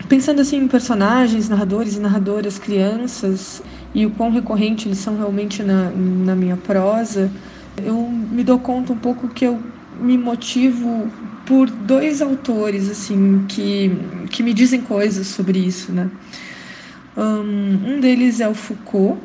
[0.08, 3.62] Pensando assim em personagens, narradores e narradoras, crianças,
[3.94, 7.32] e o quão recorrente eles são realmente na, na minha prosa,
[7.78, 9.60] eu me dou conta um pouco que eu
[10.00, 11.12] me motivo
[11.46, 13.92] por dois autores assim que,
[14.30, 16.10] que me dizem coisas sobre isso, né?
[17.15, 19.19] Um, deles é o Foucault,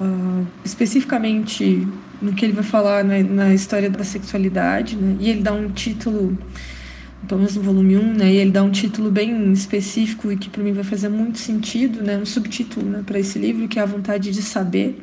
[0.00, 1.86] uh, especificamente
[2.22, 5.16] no que ele vai falar na, na história da sexualidade, né?
[5.20, 6.38] E ele dá um título
[7.26, 8.32] pelo menos no volume 1, né?
[8.32, 12.02] E ele dá um título bem específico e que para mim vai fazer muito sentido,
[12.02, 12.16] né?
[12.16, 15.02] Um subtítulo, né, para esse livro que é a vontade de saber.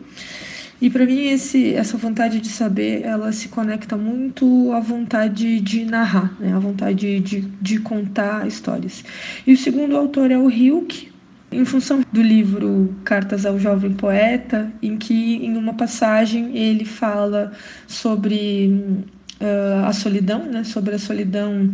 [0.82, 5.86] E para mim esse essa vontade de saber, ela se conecta muito à vontade de
[5.86, 6.54] narrar, né?
[6.54, 9.04] A vontade de, de contar histórias.
[9.46, 11.11] E o segundo autor é o Hilke,
[11.52, 17.52] em função do livro Cartas ao Jovem Poeta, em que em uma passagem ele fala
[17.88, 19.04] sobre
[19.42, 20.64] uh, a solidão, né?
[20.64, 21.74] Sobre a solidão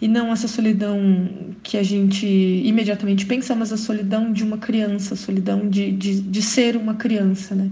[0.00, 1.28] e não essa solidão
[1.62, 6.20] que a gente imediatamente pensa, mas a solidão de uma criança, a solidão de, de,
[6.20, 7.70] de ser uma criança, né?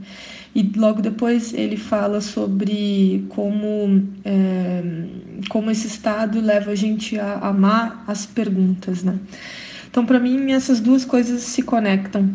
[0.55, 4.83] E logo depois ele fala sobre como, é,
[5.49, 9.19] como esse estado leva a gente a amar as perguntas, né?
[9.97, 12.29] Então, para mim, essas duas coisas se conectam.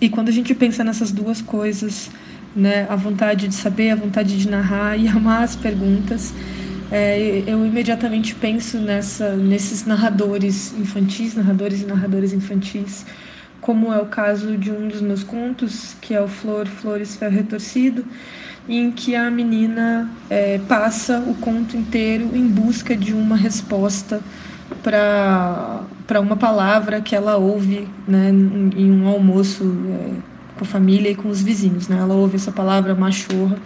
[0.00, 2.10] E quando a gente pensa nessas duas coisas,
[2.56, 6.34] né, a vontade de saber, a vontade de narrar e amar as perguntas,
[6.90, 13.06] é, eu imediatamente penso nessa, nesses narradores infantis, narradores e narradoras infantis,
[13.60, 17.36] como é o caso de um dos meus contos, que é o Flor, Flores, Ferro
[17.36, 18.04] Retorcido,
[18.68, 24.20] em que a menina é, passa o conto inteiro em busca de uma resposta
[26.12, 31.14] para uma palavra que ela ouve né, em um almoço é, com a família e
[31.14, 31.88] com os vizinhos.
[31.88, 31.96] Né?
[31.96, 33.56] Ela ouve essa palavra machorra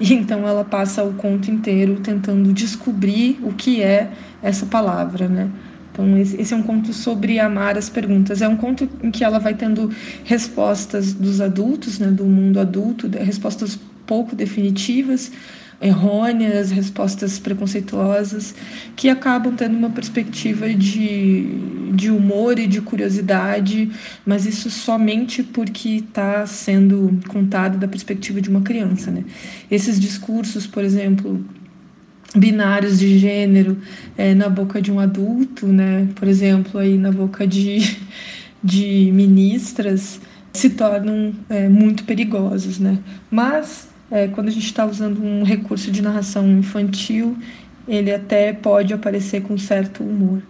[0.00, 4.10] e então ela passa o conto inteiro tentando descobrir o que é
[4.42, 5.48] essa palavra, né?
[5.92, 8.42] Então esse é um conto sobre amar as perguntas.
[8.42, 9.92] É um conto em que ela vai tendo
[10.24, 15.30] respostas dos adultos, né, do mundo adulto, respostas pouco definitivas,
[15.80, 18.54] errôneas, respostas preconceituosas,
[18.94, 21.46] que acabam tendo uma perspectiva de,
[21.94, 23.90] de humor e de curiosidade,
[24.26, 29.10] mas isso somente porque está sendo contado da perspectiva de uma criança.
[29.10, 29.24] Né?
[29.70, 31.42] Esses discursos, por exemplo,
[32.36, 33.78] binários de gênero
[34.18, 36.06] é, na boca de um adulto, né?
[36.14, 37.96] por exemplo, aí na boca de,
[38.62, 40.20] de ministras,
[40.52, 42.78] se tornam é, muito perigosos.
[42.78, 42.98] Né?
[43.30, 47.36] Mas é, quando a gente está usando um recurso de narração infantil
[47.88, 50.42] ele até pode aparecer com certo humor.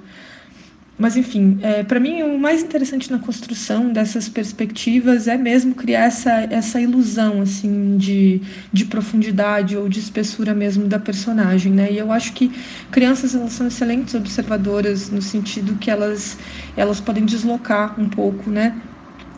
[0.98, 6.04] Mas, enfim, é, para mim o mais interessante na construção dessas perspectivas é mesmo criar
[6.04, 11.72] essa, essa ilusão assim de, de profundidade ou de espessura mesmo da personagem.
[11.72, 11.90] Né?
[11.92, 12.52] E eu acho que
[12.90, 16.36] crianças elas são excelentes observadoras no sentido que elas,
[16.76, 18.78] elas podem deslocar um pouco né?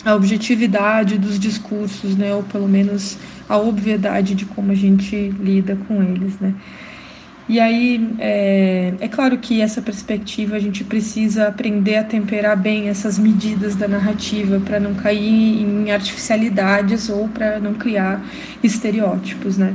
[0.05, 2.35] a objetividade dos discursos, né?
[2.35, 3.17] ou pelo menos
[3.49, 6.39] a obviedade de como a gente lida com eles.
[6.39, 6.55] Né?
[7.49, 12.89] E aí, é, é, claro que essa perspectiva a gente precisa aprender a temperar bem
[12.89, 18.25] essas medidas da narrativa para não cair em artificialidades ou para não criar
[18.63, 19.75] estereótipos, né?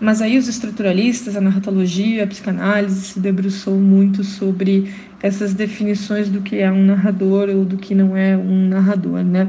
[0.00, 6.40] Mas aí os estruturalistas, a narratologia, a psicanálise se debruçou muito sobre essas definições do
[6.40, 9.48] que é um narrador ou do que não é um narrador, né?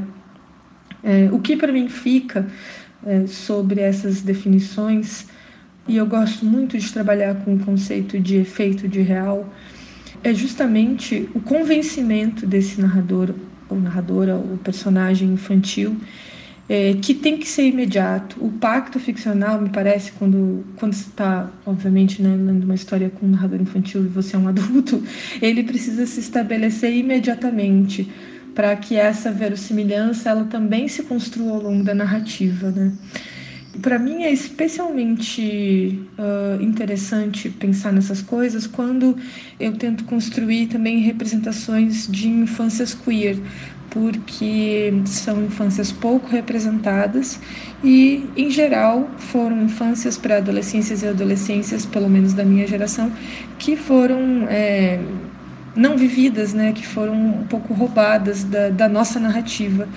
[1.02, 2.46] É, o que para mim fica
[3.06, 5.26] é, sobre essas definições.
[5.88, 9.52] E eu gosto muito de trabalhar com o conceito de efeito de real,
[10.22, 13.34] é justamente o convencimento desse narrador
[13.68, 15.96] ou narradora ou personagem infantil
[16.70, 18.36] é, que tem que ser imediato.
[18.40, 23.26] O pacto ficcional, me parece, quando, quando você está, obviamente, né, lendo uma história com
[23.26, 25.02] um narrador infantil e você é um adulto,
[25.42, 28.08] ele precisa se estabelecer imediatamente
[28.60, 32.92] para que essa verossimilhança ela também se construa ao longo da narrativa, né?
[33.80, 39.16] Para mim é especialmente uh, interessante pensar nessas coisas quando
[39.58, 43.38] eu tento construir também representações de infâncias queer,
[43.88, 47.40] porque são infâncias pouco representadas
[47.82, 53.10] e, em geral, foram infâncias para adolescências e adolescências, pelo menos da minha geração,
[53.58, 55.00] que foram é,
[55.76, 59.88] não vividas, né, que foram um pouco roubadas da, da nossa narrativa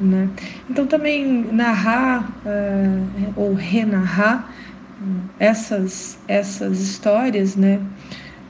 [0.00, 0.28] né?
[0.68, 4.50] Então, também narrar uh, ou renarrar
[5.38, 7.80] essas, essas histórias, né?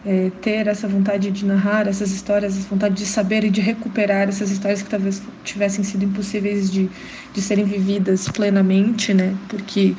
[0.07, 4.31] É, ter essa vontade de narrar essas histórias, essa vontade de saber e de recuperar
[4.31, 6.89] essas histórias que talvez tivessem sido impossíveis de,
[7.35, 9.37] de serem vividas plenamente, né?
[9.47, 9.95] Porque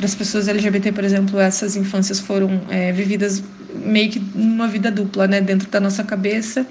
[0.00, 3.42] para as pessoas LGBT, por exemplo, essas infâncias foram é, vividas
[3.84, 5.42] meio que numa vida dupla, né?
[5.42, 6.66] Dentro da nossa cabeça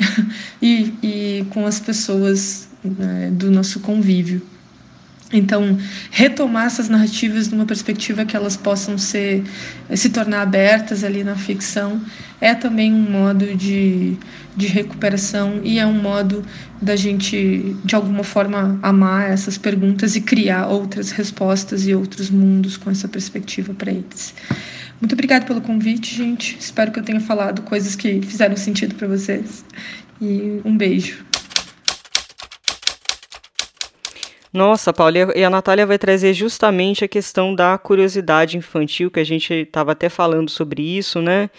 [0.60, 4.42] e, e com as pessoas né, do nosso convívio.
[5.36, 5.76] Então,
[6.12, 9.42] retomar essas narrativas numa perspectiva que elas possam ser,
[9.92, 12.00] se tornar abertas ali na ficção
[12.40, 14.16] é também um modo de,
[14.56, 16.44] de recuperação e é um modo
[16.80, 22.76] da gente, de alguma forma, amar essas perguntas e criar outras respostas e outros mundos
[22.76, 24.32] com essa perspectiva para eles.
[25.00, 26.56] Muito obrigada pelo convite, gente.
[26.60, 29.64] Espero que eu tenha falado coisas que fizeram sentido para vocês.
[30.20, 31.24] E um beijo.
[34.54, 39.24] Nossa, Paula, e a Natália vai trazer justamente a questão da curiosidade infantil, que a
[39.24, 41.50] gente estava até falando sobre isso, né?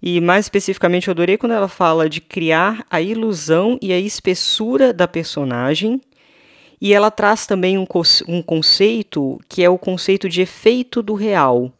[0.00, 4.92] E mais especificamente, eu adorei quando ela fala de criar a ilusão e a espessura
[4.92, 6.00] da personagem.
[6.80, 7.86] E ela traz também um,
[8.28, 11.72] um conceito que é o conceito de efeito do real.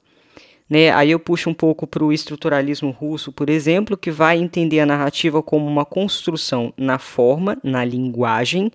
[0.68, 0.90] Né?
[0.90, 4.86] Aí eu puxo um pouco para o estruturalismo russo, por exemplo, que vai entender a
[4.86, 8.70] narrativa como uma construção na forma, na linguagem,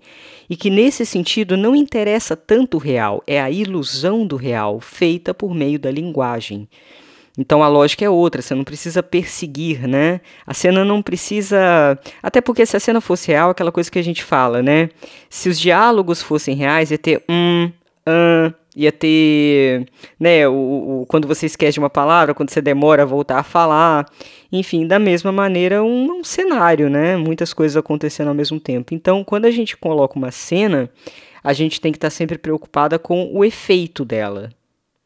[0.48, 5.34] e que nesse sentido não interessa tanto o real, é a ilusão do real feita
[5.34, 6.68] por meio da linguagem.
[7.38, 10.20] Então a lógica é outra, você não precisa perseguir, né?
[10.46, 11.98] A cena não precisa.
[12.22, 14.90] Até porque se a cena fosse real, aquela coisa que a gente fala, né?
[15.28, 17.70] Se os diálogos fossem reais, ia ter um,
[18.06, 19.86] um, ia ter,
[20.18, 24.06] né, o, o, quando você esquece uma palavra, quando você demora a voltar a falar,
[24.50, 28.94] enfim, da mesma maneira um, um cenário, né, muitas coisas acontecendo ao mesmo tempo.
[28.94, 30.88] Então, quando a gente coloca uma cena,
[31.44, 34.48] a gente tem que estar sempre preocupada com o efeito dela,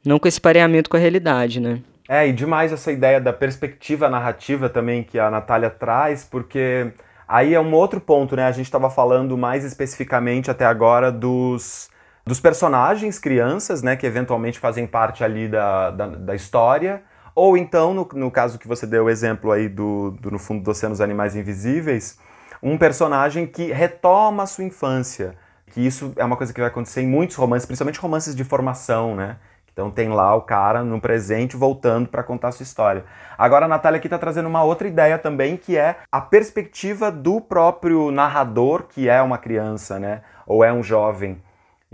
[0.07, 1.81] não com esse pareamento com a realidade, né.
[2.09, 6.93] É, e demais essa ideia da perspectiva narrativa também que a Natália traz, porque
[7.27, 11.93] aí é um outro ponto, né, a gente estava falando mais especificamente até agora dos
[12.27, 17.03] dos personagens, crianças, né, que eventualmente fazem parte ali da, da, da história,
[17.35, 20.63] ou então, no, no, caso que você deu o exemplo aí do, do No Fundo
[20.63, 22.19] do Oceano dos Animais Invisíveis,
[22.63, 25.35] um personagem que retoma a sua infância,
[25.67, 29.17] que isso é uma coisa que vai acontecer em muitos romances, principalmente romances de formação,
[29.17, 29.37] né?
[29.73, 33.05] Então tem lá o cara no presente voltando para contar a sua história.
[33.37, 37.41] Agora a Natália aqui está trazendo uma outra ideia também, que é a perspectiva do
[37.41, 40.23] próprio narrador, que é uma criança, né?
[40.47, 41.43] Ou é um jovem.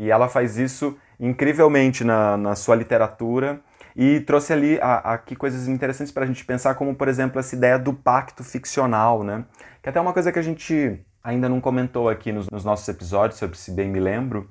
[0.01, 3.61] E ela faz isso incrivelmente na, na sua literatura
[3.95, 7.79] e trouxe ali aqui coisas interessantes para a gente pensar, como por exemplo essa ideia
[7.79, 9.45] do pacto ficcional, né?
[9.83, 12.89] Que é até uma coisa que a gente ainda não comentou aqui nos, nos nossos
[12.89, 14.49] episódios, se bem me lembro,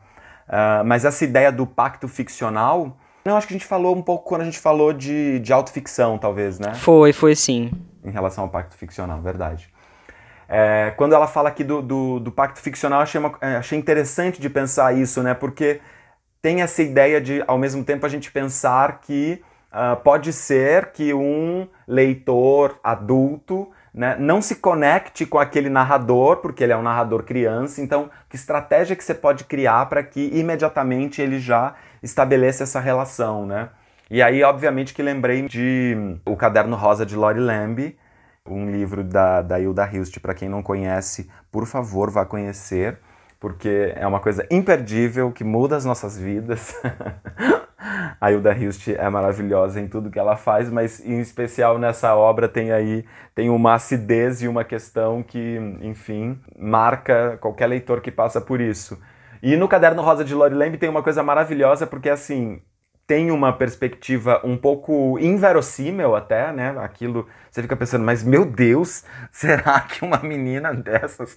[0.47, 2.95] uh, mas essa ideia do pacto ficcional
[3.25, 6.19] Não, acho que a gente falou um pouco quando a gente falou de, de autoficção,
[6.19, 6.75] talvez, né?
[6.75, 7.71] Foi, foi sim.
[8.03, 9.67] Em relação ao pacto ficcional, verdade.
[10.51, 14.41] É, quando ela fala aqui do, do, do pacto ficcional, achei, uma, é, achei interessante
[14.41, 15.35] de pensar isso, né?
[15.35, 15.79] Porque
[16.41, 19.41] tem essa ideia de, ao mesmo tempo, a gente pensar que
[19.71, 26.63] uh, pode ser que um leitor adulto né, não se conecte com aquele narrador, porque
[26.63, 27.79] ele é um narrador criança.
[27.81, 33.45] Então, que estratégia que você pode criar para que imediatamente ele já estabeleça essa relação,
[33.45, 33.69] né?
[34.09, 37.95] E aí, obviamente, que lembrei de O Caderno Rosa de Lori Lamb,
[38.45, 40.19] um livro da, da Hilda Hilst.
[40.19, 42.99] Para quem não conhece, por favor, vá conhecer,
[43.39, 46.75] porque é uma coisa imperdível que muda as nossas vidas.
[48.19, 52.47] a Hilda Hilst é maravilhosa em tudo que ela faz, mas em especial nessa obra
[52.47, 58.41] tem aí tem uma acidez e uma questão que, enfim, marca qualquer leitor que passa
[58.41, 58.99] por isso.
[59.41, 62.61] E no Caderno Rosa de Lori Lamb tem uma coisa maravilhosa, porque assim,
[63.09, 66.75] tem uma perspectiva um pouco inverossímil até, né?
[66.77, 69.03] Aquilo, você fica pensando, mas meu Deus,
[69.33, 71.35] será que uma menina dessas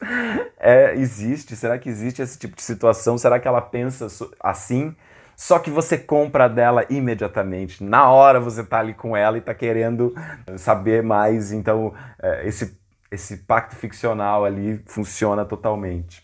[0.60, 1.56] é, existe?
[1.56, 3.16] Será que existe esse tipo de situação?
[3.16, 4.06] Será que ela pensa
[4.38, 4.94] assim?
[5.34, 7.82] Só que você compra dela imediatamente.
[7.82, 10.14] Na hora você tá ali com ela e tá querendo
[10.58, 11.52] saber mais.
[11.52, 12.78] Então, é, esse,
[13.10, 16.22] esse pacto ficcional ali funciona totalmente.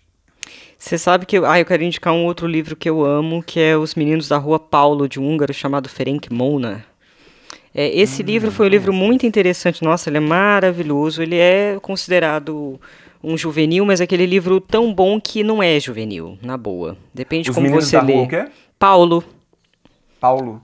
[0.79, 3.59] Você sabe que eu, ah, eu quero indicar um outro livro que eu amo, que
[3.59, 6.85] é Os Meninos da Rua Paulo, de um húngaro chamado Ferenc Mona.
[7.75, 9.83] É, esse hum, livro foi um livro muito interessante.
[9.83, 11.23] Nossa, ele é maravilhoso.
[11.23, 12.81] Ele é considerado
[13.23, 16.97] um juvenil, mas é aquele livro tão bom que não é juvenil, na boa.
[17.13, 18.15] Depende Os como você da lê.
[18.15, 18.49] Rua, o quê?
[18.79, 19.25] Paulo.
[20.21, 20.63] Paulo.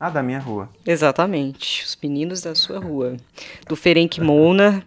[0.00, 0.68] Ah, da minha rua.
[0.86, 1.84] Exatamente.
[1.84, 3.16] Os meninos da sua rua.
[3.66, 4.84] Do Ferenc Mona.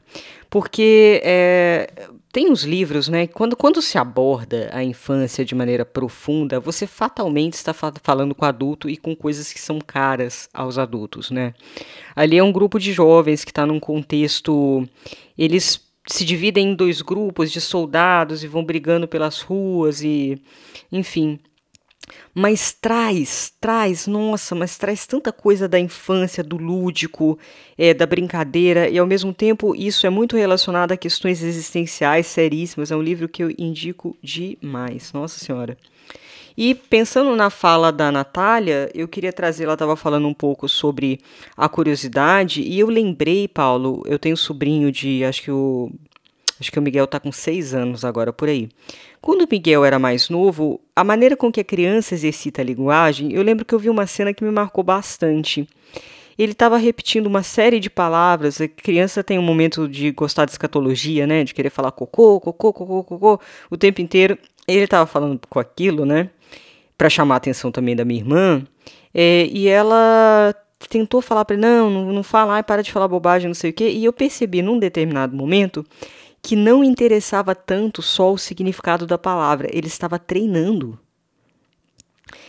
[0.49, 1.89] Porque é,
[2.31, 3.27] tem uns livros, né?
[3.27, 8.45] Quando, quando se aborda a infância de maneira profunda, você fatalmente está fa falando com
[8.45, 11.53] adulto e com coisas que são caras aos adultos, né?
[12.15, 14.87] Ali é um grupo de jovens que está num contexto.
[15.37, 20.41] Eles se dividem em dois grupos de soldados e vão brigando pelas ruas e.
[20.91, 21.39] Enfim
[22.33, 27.37] mas traz, traz, nossa, mas traz tanta coisa da infância, do lúdico,
[27.77, 32.91] é, da brincadeira, e ao mesmo tempo isso é muito relacionado a questões existenciais seríssimas.
[32.91, 35.77] É um livro que eu indico demais, nossa senhora.
[36.57, 41.19] E pensando na fala da Natália, eu queria trazer, ela estava falando um pouco sobre
[41.55, 45.91] a curiosidade, e eu lembrei, Paulo, eu tenho um sobrinho de, acho que o
[46.61, 48.69] Acho que o Miguel está com seis anos agora por aí.
[49.21, 53.43] Quando Miguel era mais novo, a maneira com que a criança exercita a linguagem, eu
[53.43, 55.67] lembro que eu vi uma cena que me marcou bastante.
[56.35, 58.59] Ele estava repetindo uma série de palavras.
[58.59, 61.43] A criança tem um momento de gostar de escatologia, né?
[61.43, 64.39] De querer falar cocô, cocô, cocô, cocô o tempo inteiro.
[64.67, 66.31] Ele estava falando com aquilo, né?
[66.97, 68.63] Para chamar a atenção também da minha irmã.
[69.13, 70.55] É, e ela
[70.89, 73.69] tentou falar para ele: não, não, não fala, ai, para de falar bobagem, não sei
[73.69, 73.89] o quê.
[73.89, 75.85] E eu percebi num determinado momento
[76.41, 80.97] que não interessava tanto só o significado da palavra, ele estava treinando.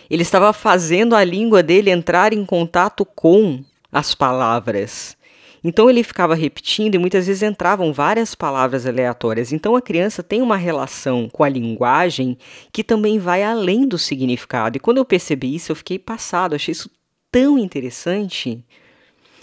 [0.09, 5.16] Ele estava fazendo a língua dele entrar em contato com as palavras.
[5.64, 9.53] Então ele ficava repetindo e muitas vezes entravam várias palavras aleatórias.
[9.53, 12.36] Então a criança tem uma relação com a linguagem
[12.72, 14.76] que também vai além do significado.
[14.76, 16.90] E quando eu percebi isso, eu fiquei passado, achei isso
[17.30, 18.64] tão interessante.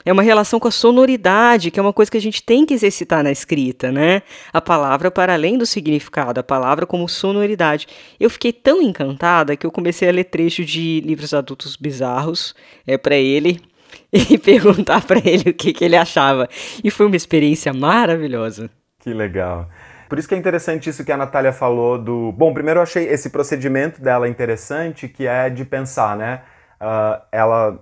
[0.05, 2.73] É uma relação com a sonoridade, que é uma coisa que a gente tem que
[2.73, 4.21] exercitar na escrita, né?
[4.53, 7.87] A palavra para além do significado, a palavra como sonoridade.
[8.19, 12.97] Eu fiquei tão encantada que eu comecei a ler trecho de livros adultos bizarros é
[12.97, 13.61] para ele
[14.11, 16.47] e perguntar para ele o que, que ele achava.
[16.83, 18.69] E foi uma experiência maravilhosa.
[18.99, 19.69] Que legal.
[20.09, 22.31] Por isso que é interessante isso que a Natália falou do.
[22.31, 26.41] Bom, primeiro eu achei esse procedimento dela interessante, que é de pensar, né?
[26.81, 27.79] Uh, ela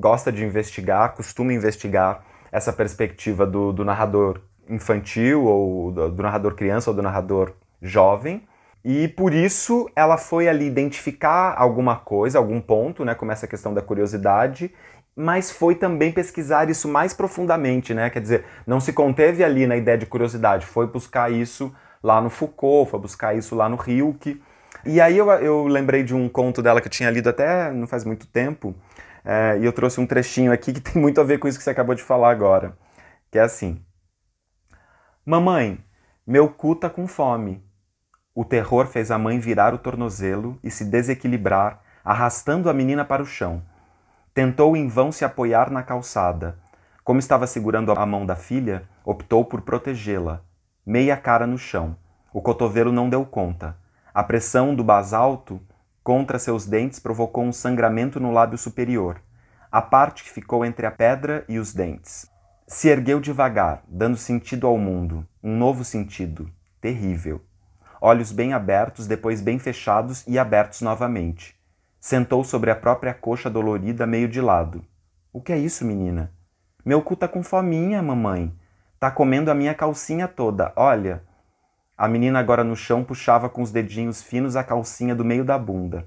[0.00, 6.54] gosta de investigar, costuma investigar essa perspectiva do, do narrador infantil, ou do, do narrador
[6.54, 8.42] criança, ou do narrador jovem.
[8.84, 13.74] E por isso ela foi ali identificar alguma coisa, algum ponto, né, como essa questão
[13.74, 14.72] da curiosidade,
[15.14, 18.08] mas foi também pesquisar isso mais profundamente, né?
[18.08, 22.30] Quer dizer, não se conteve ali na ideia de curiosidade, foi buscar isso lá no
[22.30, 24.40] Foucault, foi buscar isso lá no Rilke.
[24.84, 27.86] E aí eu, eu lembrei de um conto dela que eu tinha lido até não
[27.86, 28.74] faz muito tempo,
[29.24, 31.64] é, e eu trouxe um trechinho aqui que tem muito a ver com isso que
[31.64, 32.76] você acabou de falar agora.
[33.30, 33.84] Que é assim:
[35.24, 35.78] Mamãe,
[36.26, 37.64] meu cu tá com fome.
[38.34, 43.22] O terror fez a mãe virar o tornozelo e se desequilibrar, arrastando a menina para
[43.22, 43.62] o chão.
[44.32, 46.56] Tentou em vão se apoiar na calçada.
[47.02, 50.42] Como estava segurando a mão da filha, optou por protegê-la.
[50.86, 51.96] Meia cara no chão.
[52.32, 53.76] O cotovelo não deu conta.
[54.14, 55.60] A pressão do basalto
[56.02, 59.20] contra seus dentes provocou um sangramento no lábio superior,
[59.70, 62.26] a parte que ficou entre a pedra e os dentes.
[62.66, 67.42] Se ergueu devagar, dando sentido ao mundo, um novo sentido, terrível.
[68.00, 71.54] Olhos bem abertos, depois bem fechados e abertos novamente.
[72.00, 74.84] Sentou sobre a própria coxa dolorida, meio de lado.
[75.32, 76.32] O que é isso, menina?
[76.84, 78.54] Meu cu tá com fominha, mamãe.
[78.98, 81.22] Tá comendo a minha calcinha toda, olha.
[82.00, 85.58] A menina agora no chão puxava com os dedinhos finos a calcinha do meio da
[85.58, 86.06] bunda.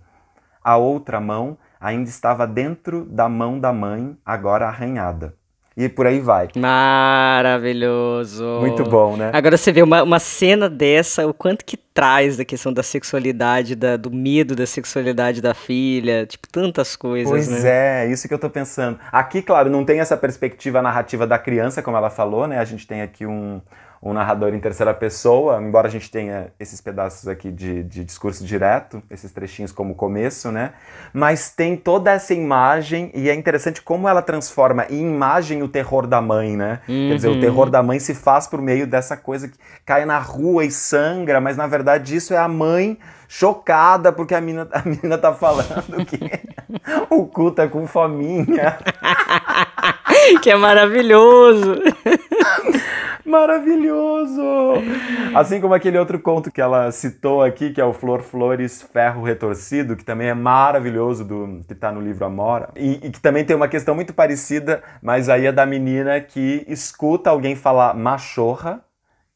[0.63, 5.35] A outra mão ainda estava dentro da mão da mãe, agora arranhada.
[5.77, 6.47] E por aí vai.
[6.55, 8.43] Maravilhoso.
[8.59, 9.29] Muito bom, né?
[9.31, 13.75] Agora você vê uma, uma cena dessa, o quanto que traz da questão da sexualidade,
[13.75, 18.05] da, do medo da sexualidade da filha, tipo, tantas coisas, pois né?
[18.05, 18.97] É, isso que eu tô pensando.
[19.11, 22.57] Aqui, claro, não tem essa perspectiva narrativa da criança, como ela falou, né?
[22.57, 23.61] A gente tem aqui um,
[24.05, 28.43] um narrador em terceira pessoa, embora a gente tenha esses pedaços aqui de, de discurso
[28.43, 30.73] direto, esses trechinhos como começo, né?
[31.13, 36.05] Mas tem toda essa imagem e é interessante como ela transforma em imagem o terror
[36.05, 36.81] da mãe, né?
[36.87, 37.09] Uhum.
[37.09, 40.19] Quer dizer, o terror da mãe se faz por meio dessa coisa que cai na
[40.19, 42.97] rua e sangra, mas na verdade isso é a mãe
[43.29, 46.19] chocada porque a menina, a menina tá falando que
[47.09, 48.77] o cu tá com fominha.
[50.43, 51.81] que é maravilhoso.
[53.25, 54.41] Maravilhoso!
[55.33, 59.23] Assim como aquele outro conto que ela citou aqui, que é o Flor Flores Ferro
[59.23, 63.45] Retorcido, que também é maravilhoso, do, que está no livro Amora, e, e, que também
[63.45, 68.83] tem uma questão muito parecida, mas aí é da menina que escuta alguém falar machorra,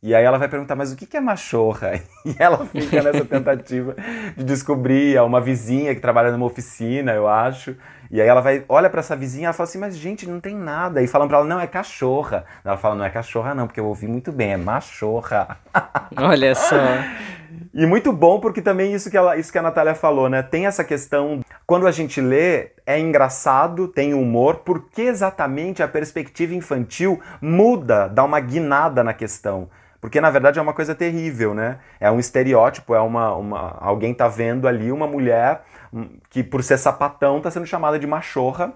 [0.03, 1.99] e aí ela vai perguntar, mas o que é machorra?
[2.27, 3.95] E ela fica nessa tentativa
[4.35, 7.73] de descobrir, é uma vizinha que trabalha numa oficina, eu acho,
[8.09, 10.55] e aí ela vai, olha para essa vizinha, ela fala assim, mas gente, não tem
[10.55, 11.01] nada.
[11.01, 12.45] E falam para ela, não, é cachorra.
[12.63, 15.57] Ela fala, não é cachorra não, porque eu ouvi muito bem, é machorra.
[16.15, 16.75] Olha só.
[17.73, 20.41] E muito bom porque também isso que, ela, isso que a Natália falou, né?
[20.41, 26.53] Tem essa questão, quando a gente lê, é engraçado, tem humor, porque exatamente a perspectiva
[26.53, 29.69] infantil muda, dá uma guinada na questão.
[29.99, 31.79] Porque na verdade é uma coisa terrível, né?
[31.99, 35.63] É um estereótipo, é uma, uma alguém tá vendo ali uma mulher
[36.29, 38.73] que por ser sapatão está sendo chamada de machorra,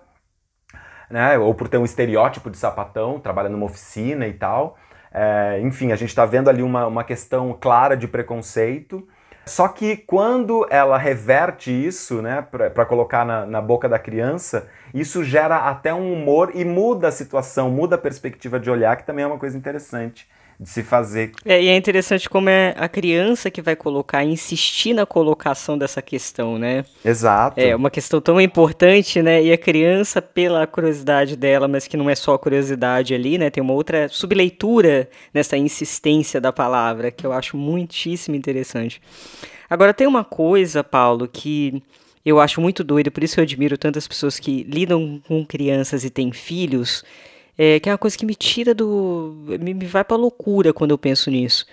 [1.09, 1.37] né?
[1.37, 4.77] ou por ter um estereótipo de sapatão, trabalha numa oficina e tal.
[5.13, 9.07] É, enfim, a gente está vendo ali uma, uma questão clara de preconceito.
[9.45, 15.23] Só que quando ela reverte isso, né, para colocar na, na boca da criança, isso
[15.23, 19.23] gera até um humor e muda a situação, muda a perspectiva de olhar, que também
[19.23, 20.29] é uma coisa interessante
[20.61, 21.31] de se fazer.
[21.43, 26.03] É, e é interessante como é a criança que vai colocar, insistir na colocação dessa
[26.03, 26.85] questão, né?
[27.03, 27.59] Exato.
[27.59, 29.41] É uma questão tão importante, né?
[29.43, 33.49] E a criança, pela curiosidade dela, mas que não é só a curiosidade ali, né?
[33.49, 39.01] Tem uma outra subleitura nessa insistência da palavra, que eu acho muitíssimo interessante.
[39.67, 41.81] Agora, tem uma coisa, Paulo, que
[42.23, 46.09] eu acho muito doido, por isso eu admiro tantas pessoas que lidam com crianças e
[46.11, 47.03] têm filhos,
[47.63, 49.35] é, que é uma coisa que me tira do.
[49.59, 51.63] me, me vai pra loucura quando eu penso nisso.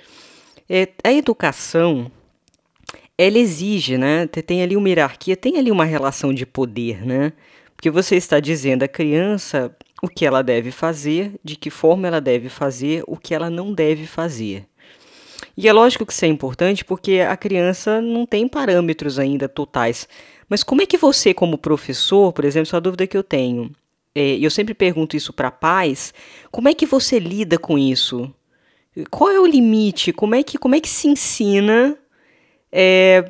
[0.68, 2.12] É, a educação,
[3.16, 4.26] ela exige, né?
[4.26, 7.32] Tem ali uma hierarquia, tem ali uma relação de poder, né?
[7.74, 12.20] Porque você está dizendo à criança o que ela deve fazer, de que forma ela
[12.20, 14.66] deve fazer, o que ela não deve fazer.
[15.56, 20.06] E é lógico que isso é importante porque a criança não tem parâmetros ainda totais.
[20.50, 23.72] Mas como é que você, como professor, por exemplo, essa dúvida que eu tenho,
[24.14, 26.12] é, eu sempre pergunto isso para pais,
[26.50, 28.32] como é que você lida com isso?
[29.10, 30.12] Qual é o limite?
[30.12, 31.96] Como é que, como é que se ensina
[32.72, 33.24] é,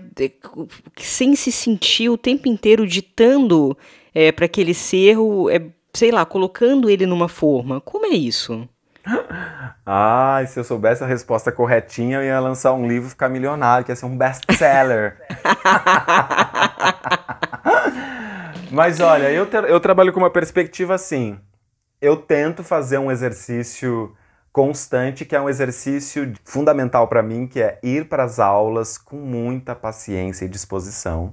[0.97, 3.76] sem se sentir o tempo inteiro ditando
[4.14, 5.16] é, para aquele ser,
[5.51, 7.81] é, sei lá, colocando ele numa forma?
[7.81, 8.68] Como é isso?
[9.91, 13.87] Ah, se eu soubesse a resposta corretinha, eu ia lançar um livro e ficar milionário,
[13.87, 15.16] que ia ser um best-seller.
[18.71, 21.39] Mas olha, eu, eu trabalho com uma perspectiva assim.
[22.01, 24.14] Eu tento fazer um exercício
[24.53, 29.16] constante, que é um exercício fundamental para mim, que é ir para as aulas com
[29.16, 31.33] muita paciência e disposição,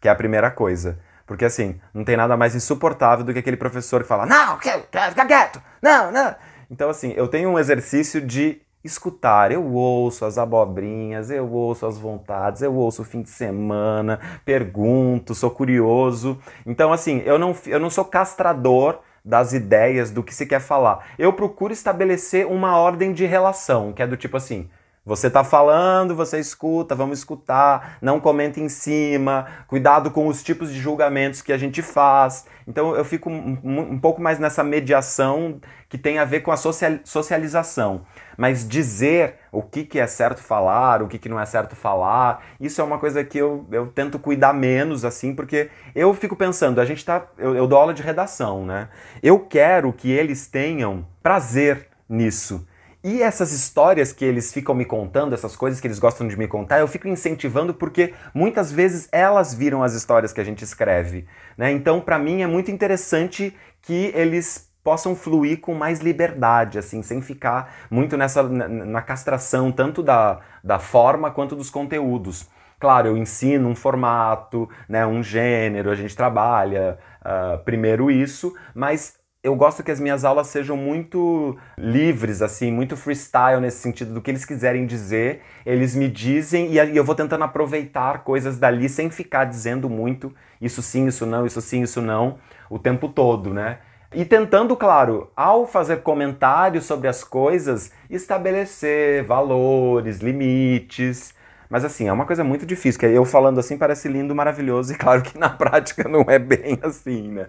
[0.00, 0.98] que é a primeira coisa.
[1.26, 5.26] Porque assim, não tem nada mais insuportável do que aquele professor que fala: "Não, fica
[5.26, 5.62] quieto.
[5.80, 6.34] Não, não".
[6.70, 9.50] Então assim, eu tenho um exercício de escutar.
[9.50, 15.34] Eu ouço as abobrinhas, eu ouço as vontades, eu ouço o fim de semana, pergunto,
[15.34, 16.38] sou curioso.
[16.66, 21.06] Então, assim, eu não, eu não sou castrador das ideias, do que se quer falar.
[21.18, 24.68] Eu procuro estabelecer uma ordem de relação, que é do tipo assim:
[25.06, 30.72] Você está falando, você escuta, vamos escutar, não comenta em cima, cuidado com os tipos
[30.72, 32.46] de julgamentos que a gente faz.
[32.66, 36.56] Então eu fico um, um pouco mais nessa mediação que tem a ver com a
[36.56, 38.06] socialização.
[38.34, 42.42] Mas dizer o que, que é certo falar, o que, que não é certo falar,
[42.58, 46.80] isso é uma coisa que eu, eu tento cuidar menos, assim, porque eu fico pensando,
[46.80, 47.26] a gente tá.
[47.36, 48.88] Eu, eu dou aula de redação, né?
[49.22, 52.66] Eu quero que eles tenham prazer nisso
[53.04, 56.48] e essas histórias que eles ficam me contando, essas coisas que eles gostam de me
[56.48, 61.26] contar, eu fico incentivando porque muitas vezes elas viram as histórias que a gente escreve.
[61.58, 61.70] Né?
[61.70, 67.20] Então, para mim, é muito interessante que eles possam fluir com mais liberdade, assim, sem
[67.20, 72.48] ficar muito nessa na, na castração tanto da, da forma quanto dos conteúdos.
[72.80, 79.14] Claro, eu ensino um formato, né, um gênero, a gente trabalha uh, primeiro isso, mas
[79.44, 84.22] eu gosto que as minhas aulas sejam muito livres, assim, muito freestyle nesse sentido do
[84.22, 89.10] que eles quiserem dizer, eles me dizem e eu vou tentando aproveitar coisas dali sem
[89.10, 92.38] ficar dizendo muito isso sim, isso não, isso sim, isso não,
[92.70, 93.80] o tempo todo, né?
[94.14, 101.33] E tentando, claro, ao fazer comentários sobre as coisas, estabelecer valores, limites,
[101.68, 104.96] mas assim, é uma coisa muito difícil, que eu falando assim parece lindo, maravilhoso, e
[104.96, 107.46] claro que na prática não é bem assim, né?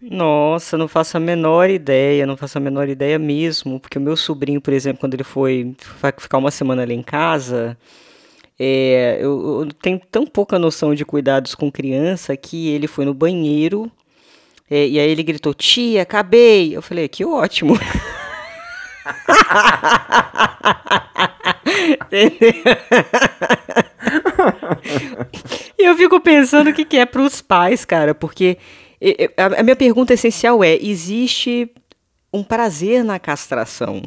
[0.00, 4.16] Nossa, não faço a menor ideia, não faço a menor ideia mesmo, porque o meu
[4.16, 5.74] sobrinho, por exemplo, quando ele foi
[6.18, 7.76] ficar uma semana ali em casa,
[8.58, 13.14] é, eu, eu, tenho tão pouca noção de cuidados com criança que ele foi no
[13.14, 13.90] banheiro
[14.70, 16.76] é, e aí ele gritou: Tia, acabei!
[16.76, 17.78] Eu falei: Que ótimo!
[25.78, 28.58] e eu fico pensando o que, que é para os pais, cara, porque
[29.36, 31.70] a minha pergunta essencial é: existe
[32.32, 34.02] um prazer na castração?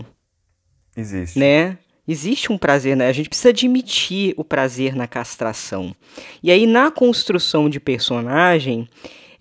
[0.96, 1.40] Existe.
[1.40, 1.78] Né?
[2.08, 3.08] Existe um prazer, né?
[3.08, 5.96] A gente precisa admitir o prazer na castração.
[6.44, 8.90] E aí, na construção de personagem,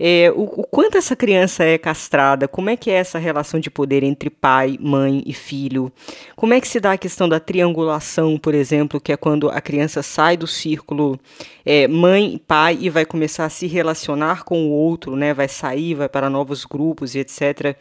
[0.03, 3.70] é, o, o, quanto essa criança é castrada, como é que é essa relação de
[3.70, 5.92] poder entre pai, mãe e filho,
[6.34, 9.61] como é que se dá a questão da triangulação, por exemplo, que é quando a
[9.61, 11.20] criança sai do círculo
[11.66, 15.48] é, mãe e pai e vai começar a se relacionar com o outro, né, vai
[15.48, 17.76] sair, vai para novos grupos e etc.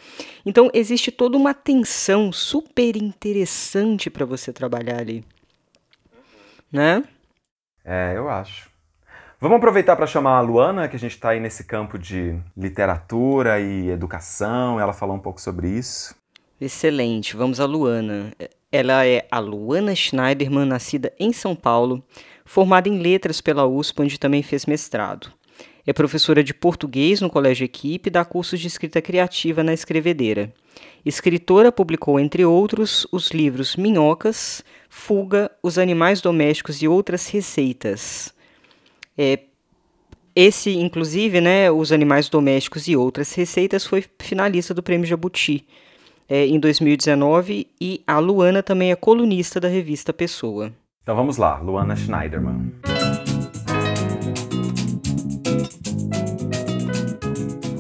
[0.46, 5.24] Então existe toda uma tensão super interessante para você trabalhar ali,
[6.70, 7.02] né?
[7.86, 8.69] É, eu acho.
[9.42, 13.58] Vamos aproveitar para chamar a Luana, que a gente está aí nesse campo de literatura
[13.58, 16.14] e educação, ela falar um pouco sobre isso.
[16.60, 18.34] Excelente, vamos a Luana.
[18.70, 22.04] Ela é a Luana Schneiderman, nascida em São Paulo,
[22.44, 25.32] formada em letras pela USP, onde também fez mestrado.
[25.88, 30.54] É professora de português no Colégio Equipe e dá cursos de escrita criativa na Escrevedeira.
[31.06, 38.38] Escritora, publicou, entre outros, os livros Minhocas, Fuga, Os Animais Domésticos e Outras Receitas.
[39.22, 39.38] É,
[40.34, 45.68] esse, inclusive, né, Os Animais Domésticos e Outras Receitas, foi finalista do Prêmio Jabuti
[46.30, 50.72] é, em 2019 e a Luana também é colunista da revista Pessoa.
[51.04, 52.72] Então vamos lá, Luana Schneiderman.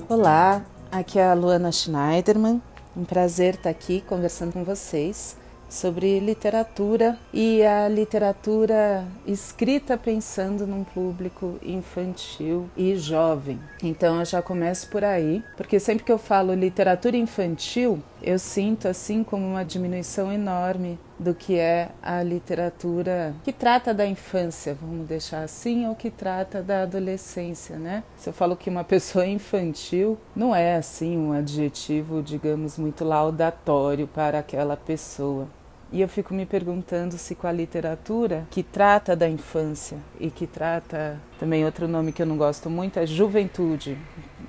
[0.09, 2.61] Olá, aqui é a Luana Schneiderman.
[2.97, 5.37] Um prazer estar aqui conversando com vocês
[5.70, 13.59] sobre literatura e a literatura escrita pensando num público infantil e jovem.
[13.84, 18.88] Então eu já começo por aí, porque sempre que eu falo literatura infantil, eu sinto
[18.88, 25.07] assim como uma diminuição enorme do que é a literatura que trata da infância, vamos
[25.07, 28.03] deixar assim, ou que trata da adolescência, né?
[28.17, 33.03] Se eu falo que uma pessoa é infantil, não é assim um adjetivo, digamos, muito
[33.03, 35.47] laudatório para aquela pessoa.
[35.91, 40.45] E eu fico me perguntando se com a literatura que trata da infância e que
[40.45, 43.97] trata também outro nome que eu não gosto muito é juventude.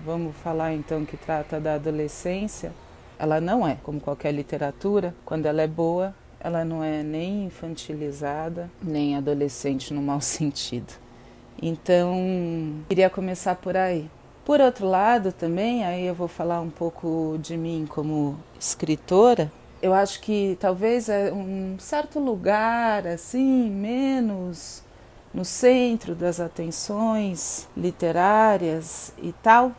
[0.05, 2.73] Vamos falar então que trata da adolescência.
[3.19, 8.71] Ela não é como qualquer literatura, quando ela é boa, ela não é nem infantilizada,
[8.83, 10.93] nem adolescente no mau sentido.
[11.63, 12.17] Então,
[12.89, 14.11] queria começar por aí.
[14.45, 19.51] Por outro lado, também, aí eu vou falar um pouco de mim como escritora
[19.83, 24.83] eu acho que talvez é um certo lugar assim, menos
[25.33, 29.73] no centro das atenções literárias e tal.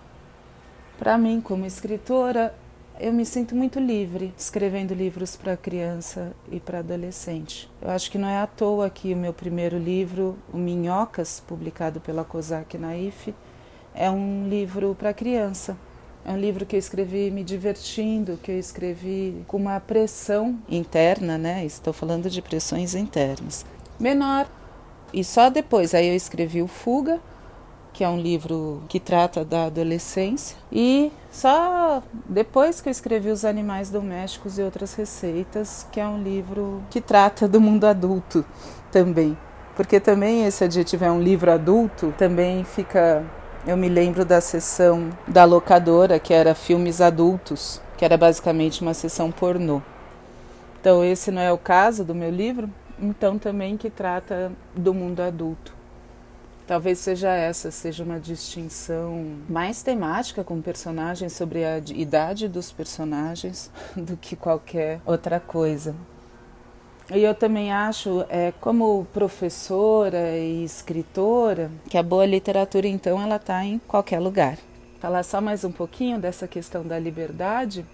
[0.97, 2.55] Para mim, como escritora,
[2.99, 7.69] eu me sinto muito livre escrevendo livros para criança e para adolescente.
[7.81, 11.99] Eu acho que não é à toa que o meu primeiro livro, O Minhocas, publicado
[11.99, 13.33] pela COSAC Naif,
[13.93, 15.75] é um livro para criança
[16.23, 21.37] É um livro que eu escrevi me divertindo, que eu escrevi com uma pressão interna,
[21.37, 21.65] né?
[21.65, 23.65] Estou falando de pressões internas.
[23.99, 24.47] Menor.
[25.13, 27.19] E só depois aí eu escrevi o Fuga,
[27.91, 30.55] que é um livro que trata da adolescência.
[30.71, 36.21] E só depois que eu escrevi Os Animais Domésticos e Outras Receitas, que é um
[36.21, 38.45] livro que trata do mundo adulto
[38.91, 39.37] também.
[39.75, 43.23] Porque também esse adjetivo é um livro adulto, também fica.
[43.65, 48.95] Eu me lembro da sessão da locadora, que era filmes adultos, que era basicamente uma
[48.95, 49.83] sessão pornô.
[50.79, 52.67] Então, esse não é o caso do meu livro,
[52.99, 55.75] então também que trata do mundo adulto.
[56.65, 63.69] Talvez seja essa, seja uma distinção mais temática com personagens sobre a idade dos personagens
[63.95, 65.95] do que qualquer outra coisa.
[67.13, 73.35] E eu também acho, é, como professora e escritora, que a boa literatura, então, ela
[73.35, 74.57] está em qualquer lugar.
[74.99, 77.85] Falar só mais um pouquinho dessa questão da liberdade.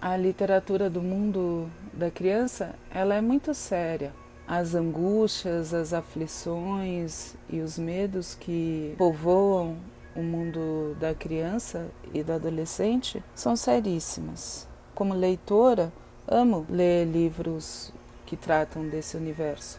[0.00, 4.12] A literatura do mundo da criança, ela é muito séria
[4.46, 9.76] as angústias, as aflições e os medos que povoam
[10.14, 14.68] o mundo da criança e do adolescente são seríssimas.
[14.94, 15.92] Como leitora,
[16.28, 17.92] amo ler livros
[18.32, 19.78] que tratam desse universo.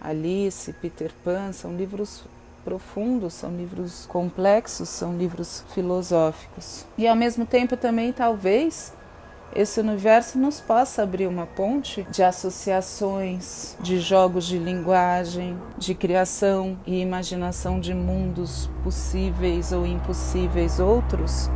[0.00, 2.24] Alice, Peter Pan são livros
[2.64, 6.86] profundos, são livros complexos, são livros filosóficos.
[6.96, 8.94] E ao mesmo tempo também talvez
[9.54, 16.78] esse universo nos possa abrir uma ponte de associações, de jogos de linguagem, de criação
[16.86, 21.50] e imaginação de mundos possíveis ou impossíveis outros,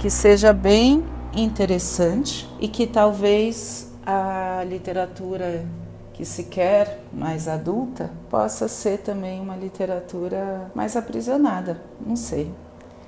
[0.00, 5.64] que seja bem interessante e que talvez a literatura
[6.12, 12.52] que se quer mais adulta possa ser também uma literatura mais aprisionada, não sei.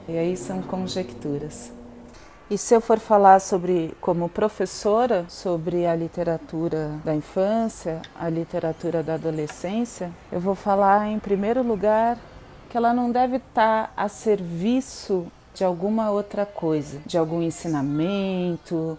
[0.08, 1.72] E aí são conjecturas.
[2.48, 9.02] E se eu for falar sobre, como professora, sobre a literatura da infância, a literatura
[9.02, 12.16] da adolescência, eu vou falar em primeiro lugar
[12.70, 18.96] que ela não deve estar a serviço de alguma outra coisa, de algum ensinamento,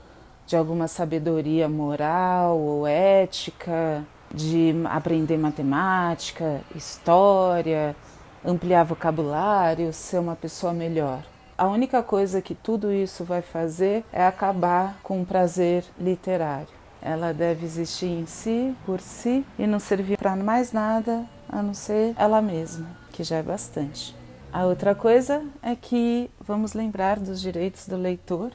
[0.48, 7.96] de alguma sabedoria moral ou ética, de aprender matemática, história,
[8.44, 11.22] ampliar vocabulário, ser uma pessoa melhor.
[11.58, 16.68] A única coisa que tudo isso vai fazer é acabar com o prazer literário.
[17.02, 21.74] Ela deve existir em si, por si, e não servir para mais nada a não
[21.74, 24.16] ser ela mesma, que já é bastante.
[24.52, 28.52] A outra coisa é que vamos lembrar dos direitos do leitor.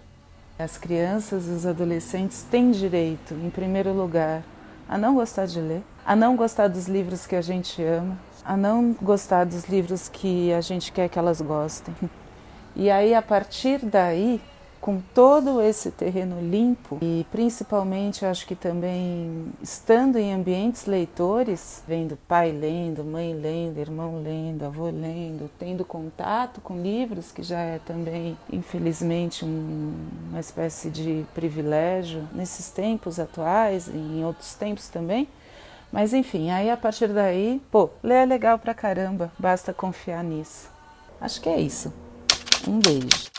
[0.59, 4.42] As crianças e os adolescentes têm direito, em primeiro lugar,
[4.88, 8.57] a não gostar de ler, a não gostar dos livros que a gente ama, a
[8.57, 11.94] não gostar dos livros que a gente quer que elas gostem.
[12.74, 14.40] E aí, a partir daí,
[14.82, 22.18] com todo esse terreno limpo e principalmente acho que também estando em ambientes leitores, vendo
[22.26, 27.78] pai lendo, mãe lendo, irmão lendo, avô lendo, tendo contato com livros, que já é
[27.78, 29.94] também, infelizmente, um,
[30.30, 35.28] uma espécie de privilégio nesses tempos atuais e em outros tempos também.
[35.92, 40.68] Mas enfim, aí a partir daí, pô, ler é legal pra caramba, basta confiar nisso.
[41.20, 41.92] Acho que é isso.
[42.66, 43.30] Um beijo.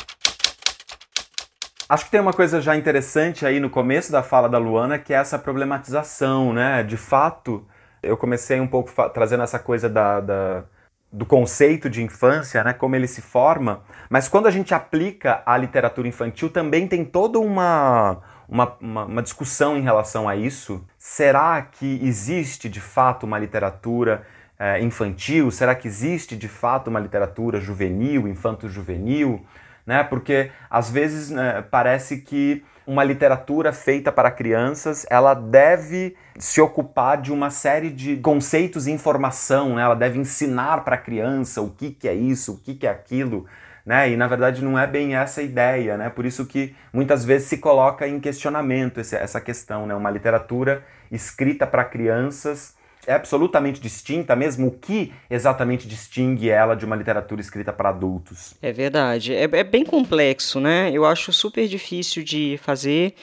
[1.94, 5.14] Acho que tem uma coisa já interessante aí no começo da fala da Luana, que
[5.14, 6.82] é essa problematização, né?
[6.82, 7.64] De fato,
[8.02, 10.64] eu comecei um pouco trazendo essa coisa da, da,
[11.12, 12.74] do conceito de infância, né?
[12.74, 17.38] Como ele se forma, mas quando a gente aplica a literatura infantil, também tem toda
[17.38, 20.84] uma, uma, uma, uma discussão em relação a isso.
[20.98, 24.26] Será que existe de fato uma literatura
[24.58, 25.52] é, infantil?
[25.52, 29.46] Será que existe de fato uma literatura juvenil, infanto-juvenil?
[29.86, 30.04] Né?
[30.04, 37.22] Porque às vezes né, parece que uma literatura feita para crianças ela deve se ocupar
[37.22, 39.82] de uma série de conceitos e informação, né?
[39.82, 42.90] ela deve ensinar para a criança o que, que é isso, o que, que é
[42.90, 43.46] aquilo.
[43.86, 44.12] Né?
[44.12, 46.10] E na verdade não é bem essa a ideia, né?
[46.10, 49.94] Por isso que muitas vezes se coloca em questionamento essa questão, né?
[49.94, 54.68] Uma literatura escrita para crianças é absolutamente distinta mesmo?
[54.68, 58.54] O que exatamente distingue ela de uma literatura escrita para adultos?
[58.62, 59.34] É verdade.
[59.34, 60.92] É, é bem complexo, né?
[60.92, 63.14] Eu acho super difícil de fazer.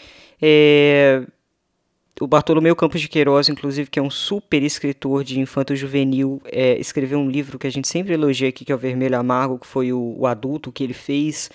[0.40, 1.22] É...
[2.20, 6.78] O Bartolomeu Campos de Queiroz, inclusive, que é um super escritor de infanto juvenil, é,
[6.78, 9.66] escreveu um livro que a gente sempre elogia aqui, que é o Vermelho Amargo, que
[9.66, 11.48] foi o, o adulto que ele fez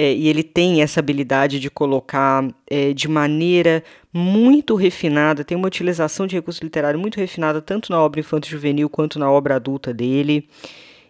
[0.00, 5.66] é, e ele tem essa habilidade de colocar é, de maneira muito refinada, tem uma
[5.66, 10.48] utilização de recurso literário muito refinada, tanto na obra infanto-juvenil quanto na obra adulta dele.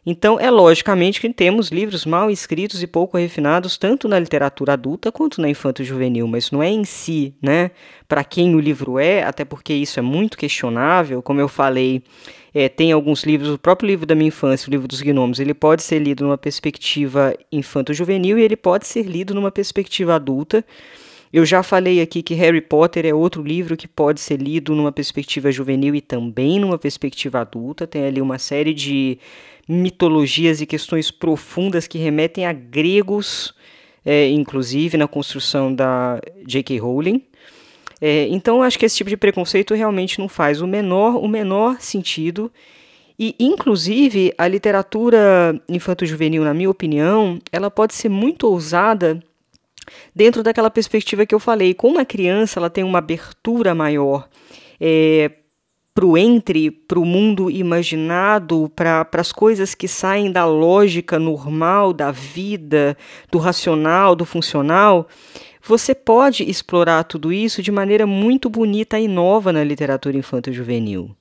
[0.04, 5.12] Então, é logicamente que temos livros mal escritos e pouco refinados, tanto na literatura adulta
[5.12, 7.70] quanto na infanto-juvenil, mas não é em si, né,
[8.08, 12.02] para quem o livro é, até porque isso é muito questionável, como eu falei,
[12.54, 15.54] é, tem alguns livros, o próprio livro da minha infância, o livro dos gnomos, ele
[15.54, 20.64] pode ser lido numa perspectiva infanto-juvenil e ele pode ser lido numa perspectiva adulta.
[21.32, 24.90] Eu já falei aqui que Harry Potter é outro livro que pode ser lido numa
[24.90, 27.86] perspectiva juvenil e também numa perspectiva adulta.
[27.86, 29.16] Tem ali uma série de
[29.68, 33.54] mitologias e questões profundas que remetem a gregos,
[34.04, 36.78] é, inclusive na construção da J.K.
[36.78, 37.22] Rowling.
[38.00, 41.80] É, então, acho que esse tipo de preconceito realmente não faz o menor, o menor
[41.80, 42.50] sentido.
[43.18, 49.22] E, inclusive, a literatura infanto-juvenil, na minha opinião, ela pode ser muito ousada
[50.14, 51.74] dentro daquela perspectiva que eu falei.
[51.74, 54.26] Como a criança ela tem uma abertura maior
[54.80, 55.30] é,
[55.94, 61.92] para o entre, para o mundo imaginado, para as coisas que saem da lógica normal
[61.92, 62.96] da vida,
[63.30, 65.06] do racional, do funcional,
[65.70, 71.14] você pode explorar tudo isso de maneira muito bonita e nova na literatura infanto-juvenil.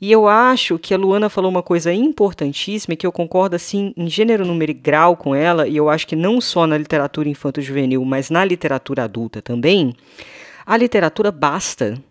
[0.00, 4.08] E eu acho que a Luana falou uma coisa importantíssima, que eu concordo assim em
[4.08, 8.02] gênero, número e grau com ela, e eu acho que não só na literatura infanto-juvenil,
[8.02, 9.94] mas na literatura adulta também.
[10.64, 12.02] A literatura basta.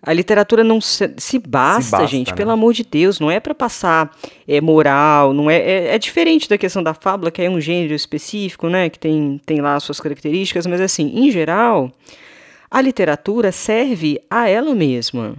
[0.00, 2.36] A literatura não se, se, basta, se basta, gente, né?
[2.36, 6.48] pelo amor de Deus, não é para passar é, moral, não é, é, é, diferente
[6.48, 9.98] da questão da fábula, que é um gênero específico, né, que tem, tem lá suas
[9.98, 11.90] características, mas assim, em geral,
[12.70, 15.36] a literatura serve a ela mesma.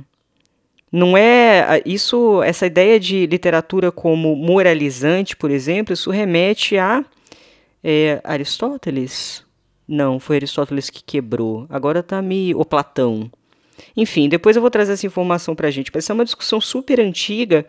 [0.91, 7.05] Não é isso, essa ideia de literatura como moralizante, por exemplo, isso remete a
[7.83, 9.45] é, Aristóteles.
[9.87, 11.65] Não, foi Aristóteles que quebrou.
[11.69, 13.31] Agora tá me o Platão.
[13.95, 15.91] Enfim, depois eu vou trazer essa informação para a gente.
[15.93, 17.65] Essa é uma discussão super antiga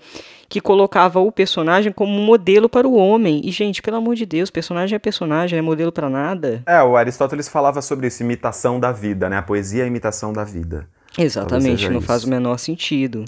[0.48, 3.40] que colocava o personagem como um modelo para o homem.
[3.44, 6.62] E, gente, pelo amor de Deus, personagem é personagem, é modelo para nada.
[6.66, 9.38] É, o Aristóteles falava sobre isso, imitação da vida, né?
[9.38, 10.88] A poesia é a imitação da vida.
[11.16, 12.06] Exatamente, não isso.
[12.06, 13.24] faz o menor sentido.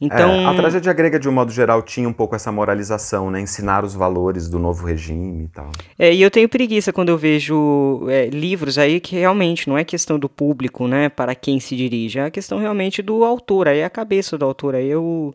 [0.00, 3.40] Então, é, a tragédia grega, de um modo geral, tinha um pouco essa moralização, né?
[3.40, 5.70] Ensinar os valores do novo regime e tal.
[5.98, 9.84] É, e eu tenho preguiça quando eu vejo é, livros aí que realmente não é
[9.84, 11.08] questão do público, né?
[11.08, 14.44] Para quem se dirige, é a questão realmente do autor, aí é a cabeça do
[14.44, 15.32] autor, aí é o,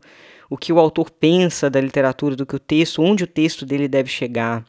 [0.50, 3.88] o que o autor pensa da literatura, do que o texto, onde o texto dele
[3.88, 4.64] deve chegar.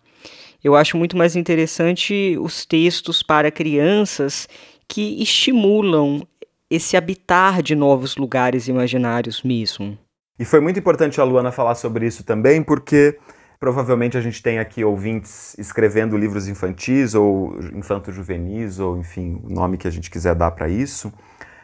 [0.63, 4.47] Eu acho muito mais interessante os textos para crianças
[4.87, 6.27] que estimulam
[6.71, 9.99] esse habitar de novos lugares imaginários mesmo.
[10.39, 13.19] E foi muito importante a Luana falar sobre isso também, porque
[13.59, 19.77] provavelmente a gente tem aqui ouvintes escrevendo livros infantis ou infanto-juvenis, ou enfim, o nome
[19.77, 21.13] que a gente quiser dar para isso.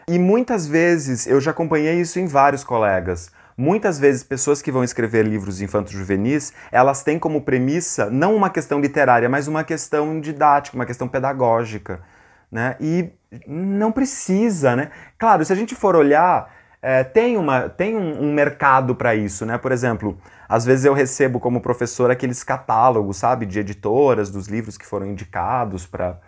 [0.08, 4.84] E muitas vezes, eu já acompanhei isso em vários colegas, muitas vezes pessoas que vão
[4.84, 10.76] escrever livros infanto-juvenis, elas têm como premissa não uma questão literária, mas uma questão didática,
[10.76, 12.00] uma questão pedagógica.
[12.50, 12.76] Né?
[12.80, 13.10] E
[13.46, 14.90] não precisa, né?
[15.18, 19.44] Claro, se a gente for olhar, é, tem, uma, tem um, um mercado para isso,
[19.44, 19.58] né?
[19.58, 20.16] Por exemplo,
[20.48, 25.06] às vezes eu recebo como professor aqueles catálogos, sabe, de editoras, dos livros que foram
[25.06, 26.20] indicados para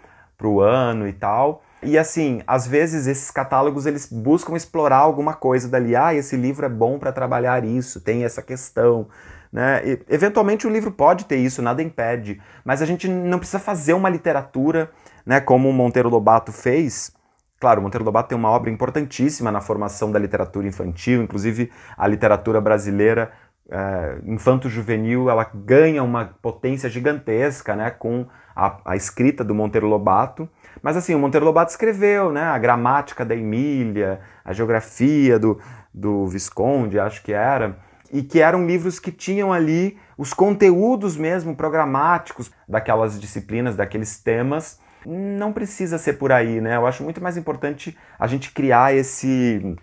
[0.42, 1.62] o ano e tal.
[1.82, 5.94] E assim, às vezes esses catálogos eles buscam explorar alguma coisa dali.
[5.94, 9.06] Ah, esse livro é bom para trabalhar isso, tem essa questão.
[9.52, 9.80] Né?
[9.84, 13.92] E, eventualmente o livro pode ter isso, nada impede, mas a gente não precisa fazer
[13.92, 14.90] uma literatura
[15.28, 17.12] né, como o Monteiro Lobato fez.
[17.60, 22.06] Claro, o Monteiro Lobato tem uma obra importantíssima na formação da literatura infantil, inclusive a
[22.06, 23.30] literatura brasileira
[23.70, 28.26] é, infanto-juvenil, ela ganha uma potência gigantesca né, com
[28.56, 30.48] a, a, escrita do Monteiro Lobato.
[30.82, 35.60] Mas assim, o Monteiro Lobato escreveu né, a gramática da Emília, a geografia do,
[35.92, 37.76] do Visconde, acho que era,
[38.10, 44.80] e que eram livros que tinham ali os conteúdos mesmo programáticos daquelas disciplinas, daqueles temas,
[45.08, 46.76] não precisa ser por aí, né?
[46.76, 49.76] Eu acho muito mais importante a gente criar esse,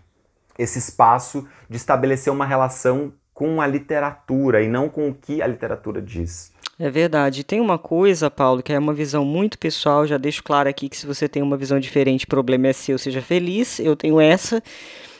[0.57, 5.47] esse espaço de estabelecer uma relação com a literatura e não com o que a
[5.47, 6.53] literatura diz.
[6.77, 7.43] É verdade.
[7.43, 10.05] Tem uma coisa, Paulo, que é uma visão muito pessoal.
[10.05, 12.97] Já deixo claro aqui que se você tem uma visão diferente, o problema é seu,
[12.97, 13.79] seja feliz.
[13.79, 14.61] Eu tenho essa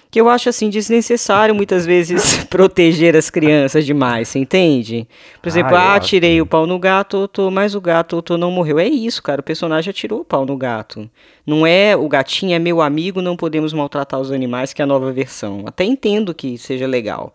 [0.10, 5.08] que eu acho assim desnecessário muitas vezes proteger as crianças demais, você entende?
[5.41, 8.51] Por exemplo, ah, ah tirei o pau no gato, tô, mas o gato tô, não
[8.51, 8.80] morreu.
[8.80, 11.10] É isso, cara, o personagem atirou o pau no gato.
[11.45, 14.88] Não é o gatinho é meu amigo, não podemos maltratar os animais, que é a
[14.88, 15.64] nova versão.
[15.66, 17.34] Até entendo que seja legal.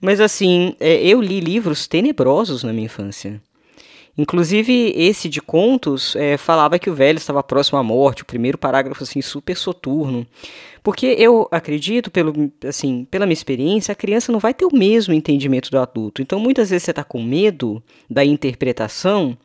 [0.00, 3.40] Mas assim, é, eu li livros tenebrosos na minha infância.
[4.18, 8.56] Inclusive, esse de contos é, falava que o velho estava próximo à morte, o primeiro
[8.56, 10.26] parágrafo assim super soturno.
[10.82, 15.12] Porque eu acredito, pelo, assim, pela minha experiência, a criança não vai ter o mesmo
[15.12, 16.22] entendimento do adulto.
[16.22, 19.36] Então, muitas vezes você está com medo da interpretação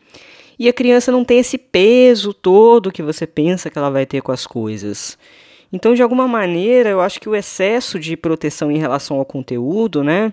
[0.58, 4.22] e a criança não tem esse peso todo que você pensa que ela vai ter
[4.22, 5.18] com as coisas.
[5.74, 10.04] Então, de alguma maneira, eu acho que o excesso de proteção em relação ao conteúdo,
[10.04, 10.32] né?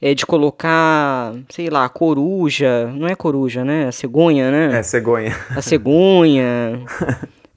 [0.00, 3.88] É, de colocar, sei lá, coruja, não é coruja, né?
[3.88, 4.78] A cegonha, né?
[4.78, 5.36] É, cegonha.
[5.56, 6.80] A cegonha.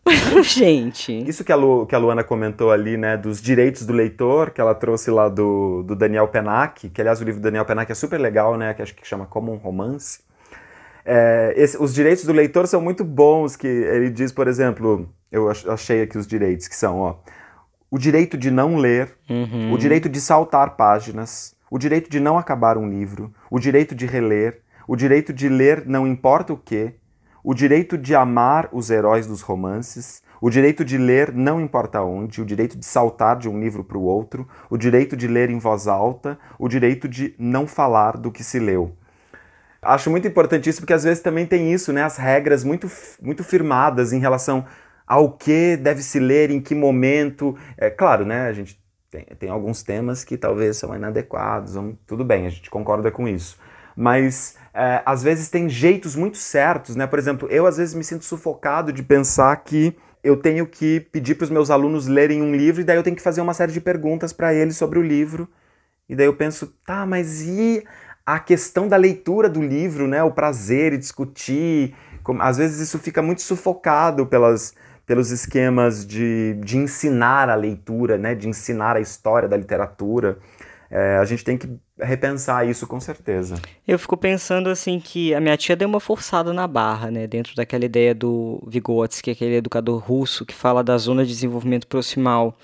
[0.44, 1.28] Gente.
[1.28, 4.60] Isso que a, Lu, que a Luana comentou ali, né, dos direitos do leitor, que
[4.60, 7.96] ela trouxe lá do, do Daniel Penac, que aliás o livro do Daniel Penac é
[7.96, 10.22] super legal, né, que acho que chama Como um Romance.
[11.06, 15.50] É, esse, os direitos do leitor são muito bons, que ele diz, por exemplo, eu
[15.50, 17.16] achei aqui os direitos, que são, ó,
[17.92, 19.74] o direito de não ler, uhum.
[19.74, 24.06] o direito de saltar páginas, o direito de não acabar um livro, o direito de
[24.06, 26.96] reler, o direito de ler não importa o que,
[27.44, 32.42] o direito de amar os heróis dos romances, o direito de ler não importa onde,
[32.42, 35.60] o direito de saltar de um livro para o outro, o direito de ler em
[35.60, 38.96] voz alta, o direito de não falar do que se leu.
[39.82, 42.90] Acho muito importante isso porque às vezes também tem isso, né, as regras muito,
[43.22, 44.66] muito firmadas em relação
[45.08, 47.58] ao que deve se ler, em que momento.
[47.78, 48.80] É claro, né, a gente
[49.10, 51.74] tem, tem alguns temas que talvez são inadequados,
[52.06, 53.58] tudo bem, a gente concorda com isso.
[53.96, 57.06] Mas é, às vezes tem jeitos muito certos, né?
[57.08, 61.36] Por exemplo, eu às vezes me sinto sufocado de pensar que eu tenho que pedir
[61.36, 63.72] para os meus alunos lerem um livro e daí eu tenho que fazer uma série
[63.72, 65.50] de perguntas para eles sobre o livro.
[66.08, 67.84] E daí eu penso, tá, mas e
[68.26, 70.24] a questão da leitura do livro, né?
[70.24, 71.96] O prazer e discutir.
[72.24, 74.74] Como, às vezes isso fica muito sufocado pelas,
[75.10, 80.38] pelos esquemas de, de ensinar a leitura, né, de ensinar a história da literatura.
[80.88, 81.68] É, a gente tem que
[82.00, 83.56] repensar isso com certeza.
[83.88, 87.56] Eu fico pensando assim que a minha tia deu uma forçada na barra, né, dentro
[87.56, 92.56] daquela ideia do Vygotsky, aquele educador russo que fala da zona de desenvolvimento proximal,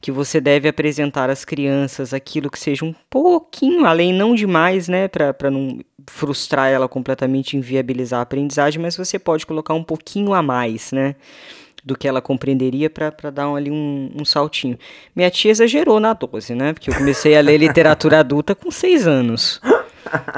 [0.00, 5.06] que você deve apresentar às crianças aquilo que seja um pouquinho além, não demais, né,
[5.06, 5.78] para não
[6.08, 11.14] frustrar ela completamente, inviabilizar a aprendizagem, mas você pode colocar um pouquinho a mais, né?
[11.84, 14.78] Do que ela compreenderia para dar um, ali um, um, saltinho.
[15.14, 16.72] Minha tia exagerou na 12, né?
[16.72, 19.60] Porque eu comecei a ler literatura adulta com 6 anos.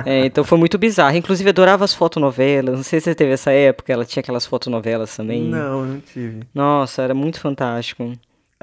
[0.05, 1.17] É, então foi muito bizarro.
[1.17, 2.77] Inclusive, adorava as fotonovelas.
[2.77, 5.43] Não sei se você teve essa época, ela tinha aquelas fotonovelas também.
[5.45, 6.41] Não, não tive.
[6.55, 8.13] Nossa, era muito fantástico.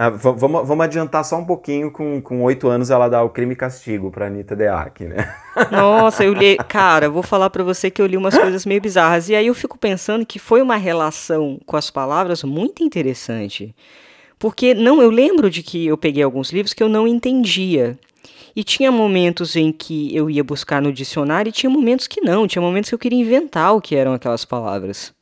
[0.01, 3.55] Ah, vamos, vamos adiantar só um pouquinho, com oito anos ela dá o crime e
[3.57, 5.35] castigo pra Anitta Deac, né?
[5.69, 6.55] Nossa, eu li.
[6.69, 9.27] Cara, vou falar para você que eu li umas coisas meio bizarras.
[9.27, 13.75] E aí eu fico pensando que foi uma relação com as palavras muito interessante.
[14.39, 17.99] Porque não, eu lembro de que eu peguei alguns livros que eu não entendia.
[18.55, 22.47] E tinha momentos em que eu ia buscar no dicionário e tinha momentos que não.
[22.47, 25.13] Tinha momentos que eu queria inventar o que eram aquelas palavras.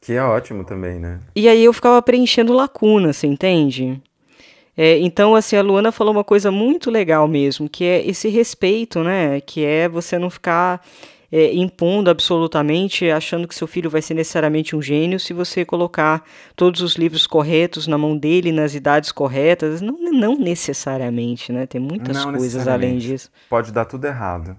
[0.00, 1.20] Que é ótimo também, né?
[1.36, 4.00] E aí eu ficava preenchendo lacunas, você entende?
[4.76, 9.02] É, então, assim, a Luana falou uma coisa muito legal mesmo, que é esse respeito,
[9.02, 9.40] né?
[9.40, 10.80] Que é você não ficar
[11.30, 16.24] é, impondo absolutamente, achando que seu filho vai ser necessariamente um gênio se você colocar
[16.56, 19.82] todos os livros corretos na mão dele, nas idades corretas.
[19.82, 21.66] Não, não necessariamente, né?
[21.66, 23.30] Tem muitas não coisas além disso.
[23.50, 24.56] Pode dar tudo errado.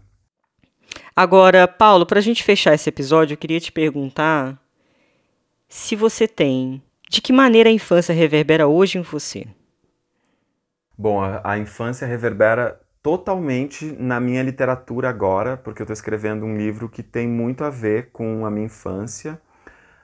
[1.15, 4.57] Agora, Paulo, para a gente fechar esse episódio, eu queria te perguntar
[5.72, 9.47] se você tem, de que maneira a infância reverbera hoje em você?
[10.97, 16.57] Bom, a, a infância reverbera totalmente na minha literatura agora, porque eu estou escrevendo um
[16.57, 19.41] livro que tem muito a ver com a minha infância,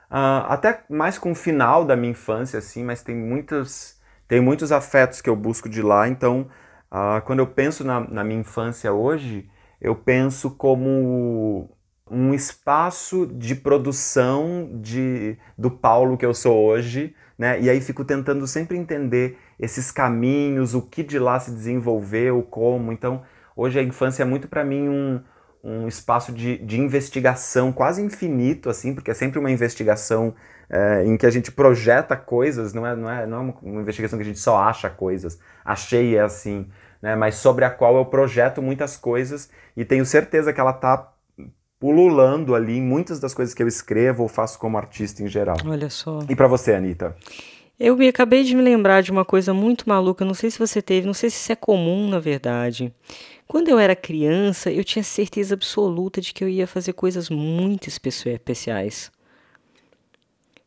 [0.09, 4.71] uh, até mais com o final da minha infância, assim, mas tem muitos, tem muitos
[4.71, 6.47] afetos que eu busco de lá, então
[6.89, 9.49] uh, quando eu penso na, na minha infância hoje,
[9.81, 11.76] eu penso como
[12.09, 17.59] um espaço de produção de, do Paulo que eu sou hoje, né?
[17.59, 22.91] E aí fico tentando sempre entender esses caminhos, o que de lá se desenvolveu, como.
[22.91, 23.23] Então,
[23.55, 25.21] hoje a infância é muito para mim um,
[25.63, 30.33] um espaço de, de investigação quase infinito, assim, porque é sempre uma investigação
[30.69, 34.17] é, em que a gente projeta coisas, não é, não, é, não é uma investigação
[34.17, 35.39] que a gente só acha coisas.
[35.63, 36.67] Achei é assim,
[37.01, 37.15] né?
[37.15, 41.13] Mas sobre a qual eu projeto muitas coisas e tenho certeza que ela está
[41.79, 45.57] pululando ali em muitas das coisas que eu escrevo ou faço como artista em geral.
[45.65, 46.19] Olha só.
[46.27, 47.15] E para você, Anitta?
[47.79, 50.81] Eu me acabei de me lembrar de uma coisa muito maluca, não sei se você
[50.81, 52.91] teve, não sei se isso é comum na verdade.
[53.47, 57.87] Quando eu era criança, eu tinha certeza absoluta de que eu ia fazer coisas muito
[57.87, 59.11] especiais.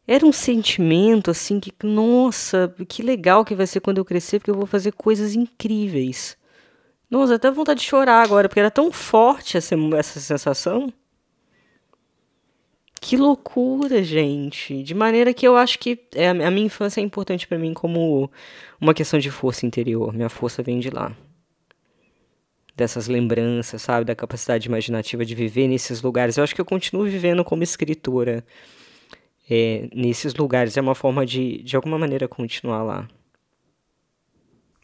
[0.06, 4.50] Era um sentimento assim que, nossa, que legal que vai ser quando eu crescer, porque
[4.50, 6.36] eu vou fazer coisas incríveis.
[7.11, 10.92] Nossa, até vontade de chorar agora, porque era tão forte essa, essa sensação.
[13.01, 14.82] Que loucura, gente.
[14.82, 18.30] De maneira que eu acho que é, a minha infância é importante para mim como
[18.78, 20.12] uma questão de força interior.
[20.12, 21.11] Minha força vem de lá.
[22.76, 24.05] Dessas lembranças, sabe?
[24.05, 26.36] Da capacidade imaginativa de viver nesses lugares.
[26.36, 28.44] Eu acho que eu continuo vivendo como escritora
[29.51, 30.76] é, nesses lugares.
[30.76, 33.09] É uma forma de, de alguma maneira, continuar lá.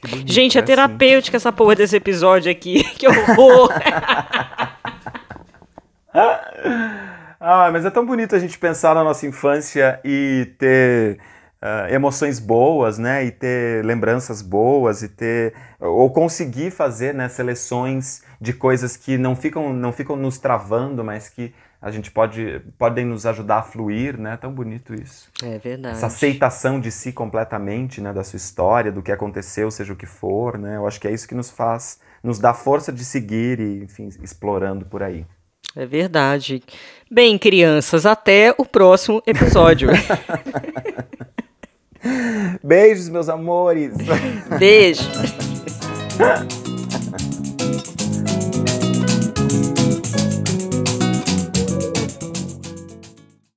[0.03, 1.49] Bonito, Gente, é, é terapêutica assim.
[1.49, 2.83] essa porra desse episódio aqui.
[2.97, 3.69] que horror!
[7.41, 11.18] ah, mas é tão bonito a gente pensar na nossa infância e ter
[11.62, 13.24] uh, emoções boas, né?
[13.24, 19.37] E ter lembranças boas e ter ou conseguir fazer né, seleções de coisas que não
[19.37, 24.18] ficam não ficam nos travando, mas que a gente pode podem nos ajudar a fluir,
[24.18, 24.37] né?
[24.37, 25.30] Tão bonito isso.
[25.43, 25.97] É verdade.
[25.97, 28.12] Essa aceitação de si completamente, né?
[28.12, 30.76] Da sua história, do que aconteceu, seja o que for, né?
[30.76, 34.09] Eu acho que é isso que nos faz, nos dá força de seguir e, enfim,
[34.22, 35.26] explorando por aí.
[35.77, 36.62] É verdade.
[37.11, 39.91] Bem, crianças, até o próximo episódio.
[42.64, 43.93] Beijos, meus amores.
[44.59, 45.03] Beijo.